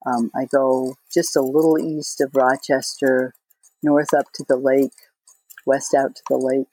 Um, 0.07 0.31
I 0.37 0.45
go 0.45 0.97
just 1.13 1.35
a 1.35 1.41
little 1.41 1.79
east 1.79 2.21
of 2.21 2.35
Rochester, 2.35 3.35
north 3.83 4.13
up 4.13 4.27
to 4.35 4.45
the 4.47 4.57
lake, 4.57 4.93
west 5.65 5.95
out 5.95 6.17
to 6.17 6.23
the 6.29 6.37
lake. 6.37 6.69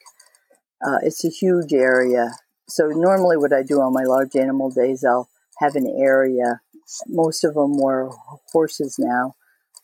Uh, 0.86 0.98
it's 1.04 1.24
a 1.24 1.30
huge 1.30 1.72
area. 1.72 2.32
So 2.68 2.88
normally, 2.88 3.38
what 3.38 3.54
I 3.54 3.64
do 3.64 3.80
on 3.80 3.94
my 3.94 4.04
large 4.04 4.36
animal 4.36 4.70
days, 4.70 5.06
I'll 5.06 5.30
have 5.60 5.76
an 5.76 5.88
area 5.88 6.60
most 7.08 7.44
of 7.44 7.54
them 7.54 7.78
were 7.78 8.10
horses 8.52 8.98
now, 9.00 9.36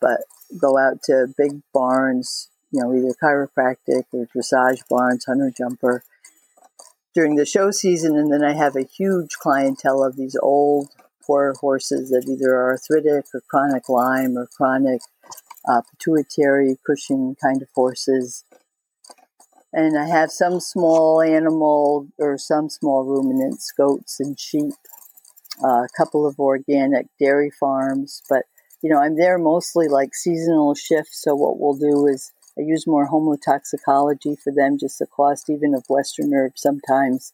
but 0.01 0.21
go 0.59 0.77
out 0.77 1.03
to 1.03 1.27
big 1.37 1.61
barns, 1.73 2.49
you 2.71 2.81
know, 2.81 2.93
either 2.93 3.13
chiropractic 3.21 4.03
or 4.11 4.27
dressage 4.35 4.81
barns, 4.89 5.25
hunter 5.25 5.51
jumper 5.55 6.03
during 7.13 7.35
the 7.35 7.45
show 7.45 7.71
season. 7.71 8.17
And 8.17 8.31
then 8.31 8.43
I 8.43 8.53
have 8.53 8.75
a 8.75 8.83
huge 8.83 9.31
clientele 9.39 10.03
of 10.03 10.15
these 10.15 10.37
old, 10.41 10.89
poor 11.25 11.53
horses 11.59 12.09
that 12.09 12.25
either 12.29 12.55
are 12.55 12.71
arthritic 12.71 13.25
or 13.33 13.41
chronic 13.49 13.89
Lyme 13.89 14.37
or 14.37 14.47
chronic 14.47 15.01
uh, 15.69 15.81
pituitary 15.81 16.77
Cushing 16.85 17.35
kind 17.41 17.61
of 17.61 17.67
horses. 17.75 18.45
And 19.73 19.97
I 19.97 20.07
have 20.07 20.31
some 20.31 20.59
small 20.59 21.21
animal 21.21 22.07
or 22.17 22.37
some 22.37 22.69
small 22.69 23.03
ruminants, 23.03 23.71
goats 23.77 24.19
and 24.19 24.39
sheep 24.39 24.73
a 25.63 25.87
couple 25.97 26.25
of 26.25 26.39
organic 26.39 27.07
dairy 27.19 27.51
farms, 27.59 28.21
but 28.29 28.43
you 28.81 28.89
know, 28.89 28.99
I'm 28.99 29.17
there 29.17 29.37
mostly 29.37 29.87
like 29.87 30.13
seasonal 30.13 30.75
shifts. 30.75 31.23
So 31.23 31.35
what 31.35 31.59
we'll 31.59 31.73
do 31.73 32.05
is 32.07 32.31
I 32.57 32.61
use 32.61 32.85
more 32.87 33.09
homotoxicology 33.09 34.37
for 34.41 34.53
them, 34.55 34.77
just 34.79 34.99
the 34.99 35.07
cost 35.07 35.49
even 35.49 35.73
of 35.73 35.83
Western 35.89 36.33
herbs 36.33 36.61
sometimes 36.61 37.33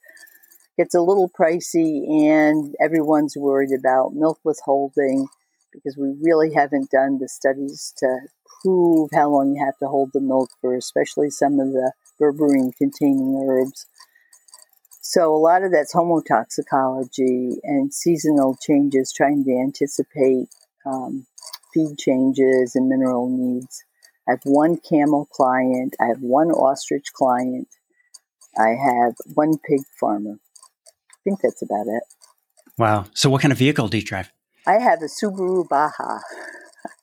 gets 0.77 0.95
a 0.95 1.01
little 1.01 1.29
pricey, 1.29 2.27
and 2.27 2.75
everyone's 2.81 3.35
worried 3.37 3.71
about 3.77 4.13
milk 4.13 4.39
withholding 4.43 5.27
because 5.71 5.97
we 5.97 6.13
really 6.21 6.53
haven't 6.53 6.91
done 6.91 7.19
the 7.19 7.27
studies 7.27 7.93
to 7.97 8.19
prove 8.61 9.09
how 9.13 9.29
long 9.29 9.53
you 9.53 9.63
have 9.63 9.77
to 9.77 9.87
hold 9.87 10.11
the 10.13 10.21
milk 10.21 10.49
for, 10.61 10.75
especially 10.75 11.29
some 11.29 11.59
of 11.59 11.71
the 11.71 11.91
berberine 12.19 12.71
containing 12.77 13.43
herbs. 13.47 13.85
So 15.05 15.35
a 15.35 15.37
lot 15.37 15.63
of 15.63 15.71
that's 15.73 15.93
homotoxicology 15.93 17.57
and 17.63 17.93
seasonal 17.93 18.55
changes, 18.65 19.11
trying 19.11 19.43
to 19.43 19.51
anticipate 19.51 20.47
um, 20.85 21.27
feed 21.73 21.97
changes 21.97 22.73
and 22.73 22.87
mineral 22.87 23.29
needs. 23.29 23.83
I 24.29 24.31
have 24.31 24.39
one 24.45 24.77
camel 24.77 25.27
client. 25.29 25.97
I 25.99 26.05
have 26.05 26.21
one 26.21 26.51
ostrich 26.51 27.07
client. 27.13 27.67
I 28.57 28.69
have 28.69 29.15
one 29.33 29.57
pig 29.57 29.81
farmer. 29.99 30.37
I 30.37 31.19
think 31.25 31.41
that's 31.41 31.61
about 31.61 31.87
it. 31.87 32.03
Wow. 32.77 33.07
So 33.13 33.29
what 33.29 33.41
kind 33.41 33.51
of 33.51 33.57
vehicle 33.57 33.89
do 33.89 33.97
you 33.97 34.05
drive? 34.05 34.31
I 34.65 34.79
have 34.79 35.01
a 35.01 35.07
Subaru 35.07 35.67
Baja. 35.67 36.19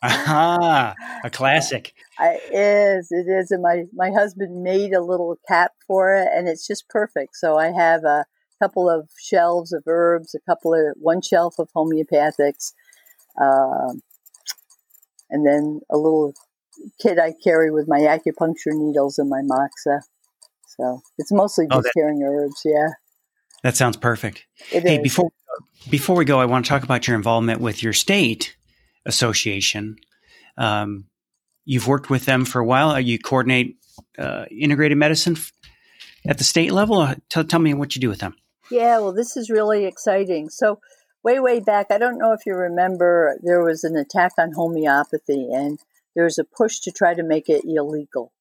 Aha, 0.03 0.95
a 1.25 1.31
classic. 1.31 1.95
It 2.19 2.55
is, 2.55 3.09
it 3.11 3.27
is. 3.29 3.51
And 3.51 3.63
my, 3.63 3.85
my 3.93 4.11
husband 4.11 4.63
made 4.63 4.93
a 4.93 5.03
little 5.03 5.37
cap 5.49 5.73
for 5.87 6.15
it 6.15 6.29
and 6.35 6.49
it's 6.49 6.67
just 6.67 6.89
perfect. 6.89 7.37
So 7.37 7.59
I 7.59 7.71
have 7.73 8.05
a 8.05 8.25
couple 8.63 8.89
of 8.89 9.09
shelves 9.19 9.73
of 9.73 9.83
herbs, 9.87 10.35
a 10.35 10.51
couple 10.51 10.75
of, 10.75 10.97
one 10.99 11.23
shelf 11.23 11.59
of 11.59 11.69
homeopathics, 11.75 12.73
uh, 13.41 13.95
and 15.31 15.47
then 15.47 15.81
a 15.91 15.97
little 15.97 16.35
kit 17.01 17.19
I 17.19 17.35
carry 17.43 17.71
with 17.71 17.89
my 17.89 18.01
acupuncture 18.01 18.73
needles 18.73 19.19
and 19.19 19.29
my 19.29 19.43
moxa. 19.43 20.01
So 20.67 21.03
it's 21.19 21.33
mostly 21.33 21.67
oh, 21.71 21.77
just 21.77 21.79
oh, 21.79 21.83
that, 21.83 21.93
carrying 21.95 22.23
herbs. 22.23 22.63
Yeah. 22.65 22.89
That 23.63 23.77
sounds 23.77 23.97
perfect. 23.97 24.47
It 24.73 24.83
hey, 24.83 24.97
is. 24.97 25.03
before 25.03 25.31
before 25.91 26.17
we 26.17 26.25
go, 26.25 26.39
I 26.39 26.45
want 26.45 26.65
to 26.65 26.69
talk 26.69 26.83
about 26.83 27.07
your 27.07 27.17
involvement 27.17 27.61
with 27.61 27.83
your 27.83 27.93
state 27.93 28.57
association. 29.11 29.97
Um, 30.57 31.05
you've 31.65 31.87
worked 31.87 32.09
with 32.09 32.25
them 32.25 32.45
for 32.45 32.61
a 32.61 32.65
while. 32.65 32.99
You 32.99 33.19
coordinate 33.19 33.77
uh, 34.19 34.47
integrated 34.51 34.97
medicine 34.97 35.37
at 36.27 36.39
the 36.39 36.45
state 36.45 36.73
level. 36.73 36.99
Uh, 36.99 37.17
tell, 37.29 37.45
tell 37.45 37.61
me 37.61 37.75
what 37.75 37.95
you 37.95 38.01
do 38.01 38.09
with 38.09 38.21
them. 38.21 38.35
Yeah, 38.71 38.99
well, 39.01 39.13
this 39.13 39.37
is 39.37 39.51
really 39.51 39.85
exciting. 39.85 40.49
So, 40.49 40.81
way, 41.25 41.41
way 41.41 41.61
back, 41.61 41.87
I 41.91 41.99
don't 41.99 42.19
know 42.19 42.33
if 42.33 42.47
you 42.47 42.55
remember, 42.55 43.37
there 43.43 43.63
was 43.63 43.85
an 43.85 43.97
attack 43.97 44.33
on 44.39 44.53
homeopathy, 44.53 45.49
and 45.53 45.79
there 46.15 46.25
was 46.25 46.39
a 46.39 46.45
push 46.45 46.79
to 46.81 46.93
try 46.93 47.15
to 47.15 47.23
make 47.23 47.49
it 47.49 47.65
illegal. 47.65 48.33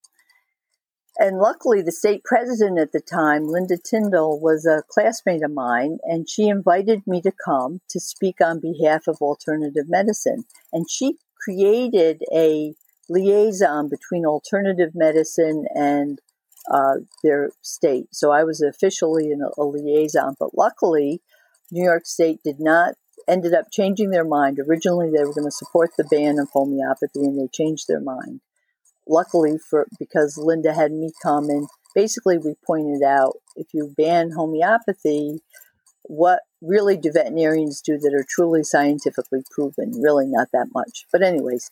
And 1.17 1.37
luckily, 1.37 1.81
the 1.81 1.91
state 1.91 2.23
president 2.23 2.79
at 2.79 2.91
the 2.91 3.01
time, 3.01 3.47
Linda 3.47 3.77
Tyndall, 3.77 4.39
was 4.39 4.65
a 4.65 4.83
classmate 4.89 5.43
of 5.43 5.51
mine, 5.51 5.97
and 6.03 6.29
she 6.29 6.47
invited 6.47 7.05
me 7.05 7.21
to 7.21 7.31
come 7.31 7.81
to 7.89 7.99
speak 7.99 8.39
on 8.41 8.61
behalf 8.61 9.07
of 9.07 9.21
alternative 9.21 9.89
medicine. 9.89 10.45
And 10.71 10.89
she 10.89 11.17
created 11.43 12.21
a 12.33 12.73
liaison 13.09 13.89
between 13.89 14.25
alternative 14.25 14.91
medicine 14.93 15.65
and 15.73 16.19
uh, 16.71 16.97
their 17.23 17.51
state. 17.61 18.07
So 18.11 18.31
I 18.31 18.43
was 18.43 18.61
officially 18.61 19.31
a, 19.31 19.61
a 19.61 19.63
liaison, 19.63 20.35
but 20.39 20.57
luckily, 20.57 21.21
New 21.71 21.83
York 21.83 22.05
State 22.05 22.39
did 22.43 22.59
not 22.59 22.95
ended 23.27 23.53
up 23.53 23.65
changing 23.71 24.11
their 24.11 24.25
mind. 24.25 24.59
Originally, 24.59 25.11
they 25.11 25.23
were 25.23 25.33
going 25.33 25.45
to 25.45 25.51
support 25.51 25.91
the 25.97 26.07
ban 26.09 26.39
of 26.39 26.49
homeopathy, 26.51 27.19
and 27.19 27.37
they 27.37 27.47
changed 27.51 27.87
their 27.87 27.99
mind 27.99 28.41
luckily 29.09 29.57
for 29.69 29.87
because 29.99 30.37
Linda 30.37 30.73
had 30.73 30.91
me 30.91 31.11
come 31.21 31.49
and 31.49 31.67
basically 31.95 32.37
we 32.37 32.53
pointed 32.65 33.03
out 33.03 33.33
if 33.55 33.67
you 33.73 33.93
ban 33.97 34.31
homeopathy, 34.31 35.39
what 36.03 36.41
really 36.61 36.97
do 36.97 37.11
veterinarians 37.11 37.81
do 37.81 37.97
that 37.97 38.13
are 38.13 38.25
truly 38.27 38.63
scientifically 38.63 39.41
proven? 39.51 39.91
Really, 40.01 40.25
not 40.27 40.49
that 40.53 40.67
much. 40.73 41.05
But 41.11 41.23
anyways, 41.23 41.69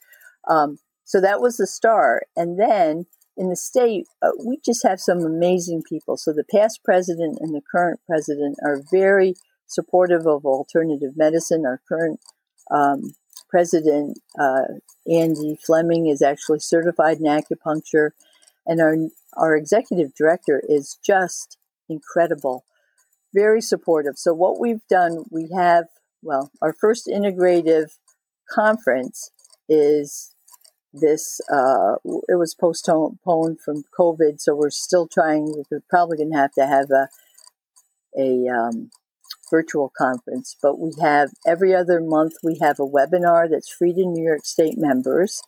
um, 0.50 0.80
so 1.06 1.21
that 1.21 1.39
was 1.39 1.58
the 1.58 1.67
start, 1.67 2.28
and 2.36 2.60
then 2.60 3.06
in 3.38 3.50
the 3.50 3.56
state, 3.56 4.06
uh, 4.21 4.32
we 4.45 4.60
just 4.65 4.84
have 4.84 5.00
some 5.00 5.19
amazing 5.19 5.84
people. 5.88 6.17
So 6.17 6.34
the 6.34 6.43
past 6.43 6.82
president 6.84 7.38
and 7.39 7.54
the 7.54 7.62
current 7.71 8.00
president 8.06 8.58
are 8.65 8.82
very 8.91 9.36
supportive 9.67 10.26
of 10.26 10.45
alternative 10.45 11.12
medicine. 11.15 11.63
Our 11.65 11.80
current 11.88 12.19
um, 12.71 13.13
president, 13.50 14.20
uh, 14.40 14.64
Andy 15.10 15.58
Fleming, 15.66 16.08
is 16.08 16.22
actually 16.22 16.60
certified 16.60 17.18
in 17.18 17.26
acupuncture, 17.26 18.12
and 18.66 18.82
our 18.82 18.96
our 19.36 19.56
executive 19.56 20.14
director 20.16 20.62
is 20.68 20.98
just 21.06 21.58
incredible, 21.90 22.66
very 23.34 23.62
supportive. 23.62 24.18
So 24.18 24.34
what 24.34 24.60
we've 24.60 24.86
done, 24.90 25.26
we 25.32 25.50
have 25.56 25.86
well, 26.22 26.52
our 26.62 26.74
first 26.74 27.08
integrative 27.08 27.98
conference 28.50 29.32
is 29.70 30.34
this. 30.94 31.40
Uh, 31.52 31.96
it 32.28 32.38
was 32.38 32.56
postponed 32.56 33.62
from 33.62 33.84
COVID, 33.98 34.40
so 34.40 34.56
we're 34.56 34.70
still 34.70 35.08
trying. 35.08 35.64
We're 35.72 35.84
probably 35.90 36.18
going 36.18 36.32
to 36.32 36.38
have 36.38 36.54
to 36.54 36.66
have 36.66 36.90
a 36.92 37.10
a 38.18 38.48
um, 38.48 38.90
virtual 39.50 39.92
conference, 39.98 40.56
but 40.62 40.80
we 40.80 40.92
have 41.02 41.30
every 41.46 41.74
other 41.74 42.00
month 42.02 42.34
we 42.44 42.58
have 42.62 42.80
a 42.80 42.86
webinar 42.86 43.50
that's 43.50 43.72
free 43.72 43.94
to 43.94 44.06
New 44.06 44.24
York 44.24 44.46
State 44.46 44.78
members, 44.78 45.42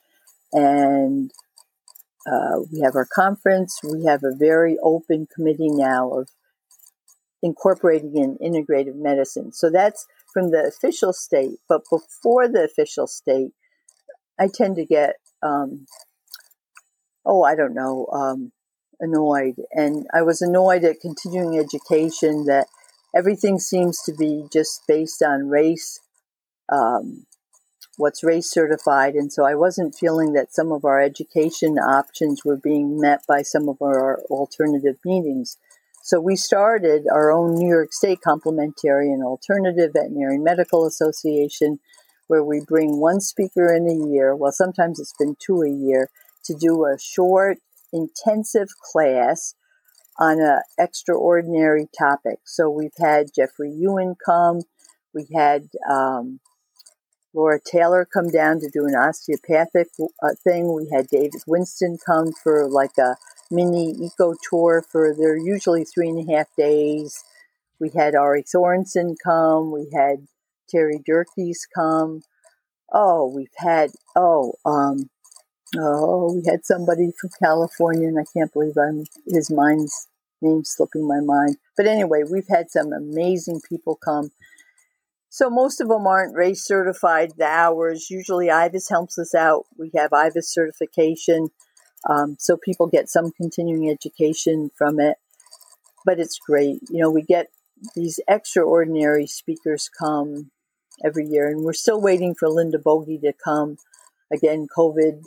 and 0.54 1.32
uh, 2.28 2.60
we 2.72 2.82
have 2.82 2.96
our 2.96 3.08
conference. 3.14 3.80
We 3.84 4.06
have 4.06 4.24
a 4.24 4.36
very 4.36 4.78
open 4.84 5.28
committee 5.34 5.70
now 5.70 6.12
of 6.12 6.30
incorporating 7.42 8.16
in 8.16 8.38
integrative 8.38 8.96
medicine. 8.96 9.52
So 9.54 9.70
that's 9.70 10.06
from 10.34 10.52
the 10.52 10.64
official 10.66 11.14
state, 11.14 11.58
but 11.68 11.82
before 11.90 12.48
the 12.48 12.64
official 12.64 13.08
state, 13.08 13.52
I 14.40 14.48
tend 14.54 14.76
to 14.76 14.86
get, 14.86 15.16
um, 15.42 15.88
oh, 17.26 17.44
I 17.44 17.56
don't 17.56 17.74
know, 17.74 18.08
um, 18.14 18.52
annoyed. 19.00 19.56
And 19.72 20.06
I 20.14 20.22
was 20.22 20.42
annoyed 20.42 20.84
at 20.84 21.02
continuing 21.02 21.58
education 21.58 22.46
that 22.46 22.68
everything 23.16 23.60
seems 23.60 24.02
to 24.04 24.14
be 24.14 24.46
just 24.52 24.82
based 24.88 25.22
on 25.24 25.50
RACE, 25.50 26.00
um, 26.72 27.26
what's 27.98 28.24
RACE 28.24 28.50
certified. 28.50 29.16
And 29.16 29.32
so 29.32 29.46
I 29.46 29.56
wasn't 29.56 29.96
feeling 29.96 30.34
that 30.34 30.54
some 30.54 30.72
of 30.72 30.86
our 30.86 31.02
education 31.02 31.78
options 31.78 32.46
were 32.46 32.58
being 32.58 33.00
met 33.00 33.22
by 33.28 33.42
some 33.42 33.68
of 33.68 33.82
our 33.82 34.20
alternative 34.30 34.98
meetings. 35.04 35.58
So 36.02 36.20
we 36.20 36.36
started 36.36 37.06
our 37.12 37.32
own 37.32 37.56
New 37.56 37.68
York 37.68 37.92
State 37.92 38.22
Complementary 38.22 39.12
and 39.12 39.24
Alternative 39.24 39.92
Veterinary 39.94 40.38
Medical 40.38 40.86
Association, 40.86 41.80
where 42.28 42.44
we 42.44 42.62
bring 42.66 43.00
one 43.00 43.20
speaker 43.20 43.74
in 43.74 43.88
a 43.88 44.08
year, 44.10 44.36
well, 44.36 44.52
sometimes 44.52 45.00
it's 45.00 45.14
been 45.20 45.36
two 45.40 45.62
a 45.62 45.70
year, 45.70 46.10
to 46.46 46.56
do 46.56 46.86
a 46.86 46.98
short, 46.98 47.58
intensive 47.92 48.70
class 48.82 49.56
on 50.20 50.40
an 50.40 50.62
extraordinary 50.78 51.88
topic. 51.98 52.40
So 52.46 52.70
we've 52.70 52.92
had 53.00 53.28
Jeffrey 53.36 53.72
Yuen 53.72 54.16
come, 54.24 54.62
we 55.14 55.28
had 55.34 55.70
um, 55.90 56.40
Laura 57.34 57.60
Taylor 57.60 58.06
come 58.06 58.30
down 58.30 58.60
to 58.60 58.70
do 58.70 58.86
an 58.86 58.96
osteopathic 58.96 59.88
uh, 60.00 60.30
thing. 60.44 60.74
We 60.74 60.90
had 60.94 61.08
David 61.08 61.42
Winston 61.48 61.98
come 62.04 62.32
for 62.44 62.68
like 62.68 62.98
a 62.98 63.16
mini 63.52 63.92
eco 63.92 64.34
tour 64.50 64.84
for 64.92 65.16
they're 65.16 65.38
usually 65.38 65.84
three 65.84 66.10
and 66.10 66.30
a 66.30 66.36
half 66.36 66.48
days. 66.58 67.24
We 67.80 67.92
had 67.96 68.16
Ari 68.16 68.44
Sorensen 68.44 69.16
come. 69.24 69.72
We 69.72 69.90
had 69.94 70.28
Terry 70.70 71.00
Durkes 71.06 71.66
come. 71.74 72.22
Oh, 72.92 73.32
we've 73.34 73.48
had 73.58 73.92
oh 74.16 74.54
um, 74.66 75.10
oh 75.78 76.34
we 76.34 76.44
had 76.50 76.66
somebody 76.66 77.12
from 77.20 77.30
California, 77.42 78.08
and 78.08 78.20
I 78.20 78.26
can't 78.34 78.52
believe 78.52 78.78
I'm 78.78 79.06
his 79.28 79.52
mind's 79.52 80.08
name 80.42 80.64
slipping 80.64 81.08
my 81.08 81.20
mind. 81.20 81.58
But 81.76 81.86
anyway, 81.86 82.24
we've 82.30 82.48
had 82.48 82.72
some 82.72 82.94
amazing 82.94 83.62
people 83.68 83.96
come. 83.96 84.32
So 85.30 85.50
most 85.50 85.80
of 85.80 85.90
them 85.90 86.08
aren't 86.08 86.36
RACE 86.36 86.66
certified. 86.66 87.34
The 87.38 87.46
hours 87.46 88.10
usually 88.10 88.48
IVAS 88.48 88.90
helps 88.90 89.20
us 89.20 89.36
out. 89.36 89.66
We 89.78 89.92
have 89.96 90.12
IVAS 90.12 90.46
certification, 90.46 91.50
um, 92.10 92.38
so 92.40 92.58
people 92.58 92.88
get 92.88 93.10
some 93.10 93.32
continuing 93.32 93.90
education 93.90 94.72
from 94.78 95.00
it. 95.00 95.18
But 96.06 96.20
it's 96.20 96.40
great. 96.40 96.80
You 96.90 97.02
know, 97.02 97.12
we 97.12 97.22
get 97.22 97.48
these 97.96 98.20
extraordinary 98.28 99.28
speakers 99.28 99.90
come 100.00 100.52
every 101.06 101.26
year, 101.26 101.48
and 101.48 101.64
we're 101.64 101.74
still 101.74 102.02
waiting 102.02 102.34
for 102.34 102.50
Linda 102.50 102.78
Boggie 102.78 103.22
to 103.22 103.34
come. 103.34 103.78
Again, 104.32 104.68
COVID 104.76 105.24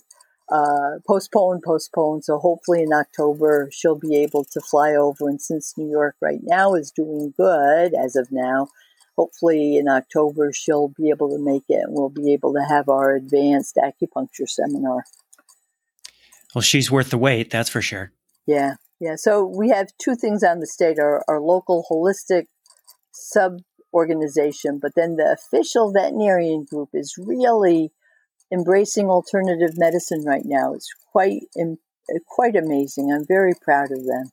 uh, 0.52 0.98
postponed, 1.06 1.62
postponed. 1.62 2.24
So 2.24 2.38
hopefully 2.38 2.82
in 2.82 2.92
October 2.92 3.70
she'll 3.72 3.98
be 3.98 4.16
able 4.16 4.44
to 4.44 4.60
fly 4.60 4.94
over. 4.94 5.28
And 5.28 5.40
since 5.40 5.74
New 5.78 5.90
York 5.90 6.16
right 6.20 6.40
now 6.42 6.74
is 6.74 6.90
doing 6.90 7.32
good 7.36 7.94
as 7.94 8.16
of 8.16 8.28
now, 8.30 8.68
hopefully 9.16 9.76
in 9.78 9.88
October 9.88 10.52
she'll 10.52 10.88
be 10.88 11.08
able 11.08 11.30
to 11.30 11.38
make 11.38 11.64
it 11.68 11.84
and 11.84 11.94
we'll 11.94 12.10
be 12.10 12.32
able 12.32 12.52
to 12.52 12.64
have 12.68 12.88
our 12.88 13.14
advanced 13.14 13.78
acupuncture 13.82 14.48
seminar. 14.48 15.04
Well, 16.54 16.62
she's 16.62 16.90
worth 16.90 17.08
the 17.08 17.18
wait, 17.18 17.50
that's 17.50 17.70
for 17.70 17.80
sure. 17.80 18.12
Yeah, 18.46 18.74
yeah. 19.00 19.14
So 19.16 19.46
we 19.46 19.70
have 19.70 19.88
two 19.96 20.14
things 20.14 20.44
on 20.44 20.60
the 20.60 20.66
state 20.66 20.98
our, 20.98 21.24
our 21.28 21.40
local 21.40 21.86
holistic 21.90 22.44
sub 23.10 23.60
organization, 23.94 24.78
but 24.80 24.92
then 24.94 25.16
the 25.16 25.32
official 25.32 25.92
veterinarian 25.92 26.64
group 26.64 26.90
is 26.92 27.14
really 27.18 27.90
embracing 28.52 29.08
alternative 29.08 29.76
medicine 29.76 30.24
right 30.24 30.44
now. 30.44 30.74
It's 30.74 30.88
quite 31.10 31.42
quite 32.28 32.56
amazing. 32.56 33.12
I'm 33.12 33.26
very 33.26 33.54
proud 33.62 33.90
of 33.90 34.04
them. 34.04 34.30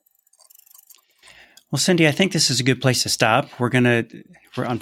Well, 1.71 1.79
Cindy, 1.79 2.07
I 2.07 2.11
think 2.11 2.31
this 2.31 2.49
is 2.49 2.59
a 2.59 2.63
good 2.63 2.81
place 2.81 3.03
to 3.03 3.09
stop. 3.09 3.59
We're 3.59 3.69
gonna 3.69 4.05
we're 4.57 4.65
on 4.65 4.81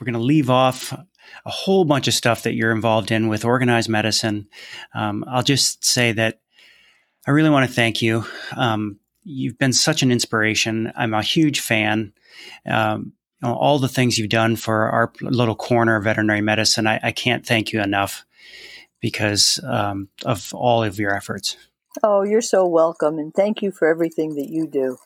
we're 0.00 0.04
gonna 0.04 0.18
leave 0.18 0.48
off 0.48 0.92
a 0.92 1.50
whole 1.50 1.84
bunch 1.84 2.08
of 2.08 2.14
stuff 2.14 2.42
that 2.42 2.54
you're 2.54 2.72
involved 2.72 3.10
in 3.10 3.28
with 3.28 3.44
organized 3.44 3.88
medicine. 3.88 4.48
Um, 4.94 5.24
I'll 5.28 5.42
just 5.42 5.84
say 5.84 6.12
that 6.12 6.40
I 7.26 7.32
really 7.32 7.50
want 7.50 7.68
to 7.68 7.74
thank 7.74 8.00
you. 8.00 8.24
Um, 8.56 8.98
you've 9.22 9.58
been 9.58 9.72
such 9.72 10.02
an 10.02 10.10
inspiration. 10.10 10.92
I'm 10.96 11.14
a 11.14 11.22
huge 11.22 11.60
fan. 11.60 12.12
Um, 12.66 13.12
all 13.42 13.78
the 13.78 13.88
things 13.88 14.18
you've 14.18 14.30
done 14.30 14.56
for 14.56 14.90
our 14.90 15.12
little 15.20 15.54
corner 15.54 15.96
of 15.96 16.04
veterinary 16.04 16.40
medicine, 16.40 16.86
I, 16.86 17.00
I 17.02 17.12
can't 17.12 17.46
thank 17.46 17.72
you 17.72 17.80
enough 17.80 18.24
because 19.00 19.60
um, 19.64 20.08
of 20.24 20.52
all 20.54 20.82
of 20.82 20.98
your 20.98 21.14
efforts. 21.14 21.56
Oh, 22.02 22.22
you're 22.22 22.40
so 22.40 22.66
welcome, 22.66 23.18
and 23.18 23.34
thank 23.34 23.62
you 23.62 23.72
for 23.72 23.88
everything 23.88 24.36
that 24.36 24.48
you 24.48 24.66
do. 24.66 24.96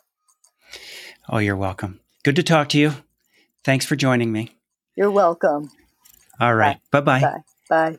Oh, 1.29 1.39
you're 1.39 1.57
welcome. 1.57 2.01
Good 2.23 2.37
to 2.37 2.43
talk 2.43 2.69
to 2.71 2.79
you. 2.79 2.93
Thanks 3.65 3.87
for 3.87 3.97
joining 3.97 4.31
me. 4.33 4.51
You're 4.97 5.11
welcome. 5.11 5.71
All 6.41 6.55
right. 6.55 6.79
Bye 6.91 7.01
bye. 7.01 7.21
Bye. 7.21 7.43
Bye. 7.69 7.99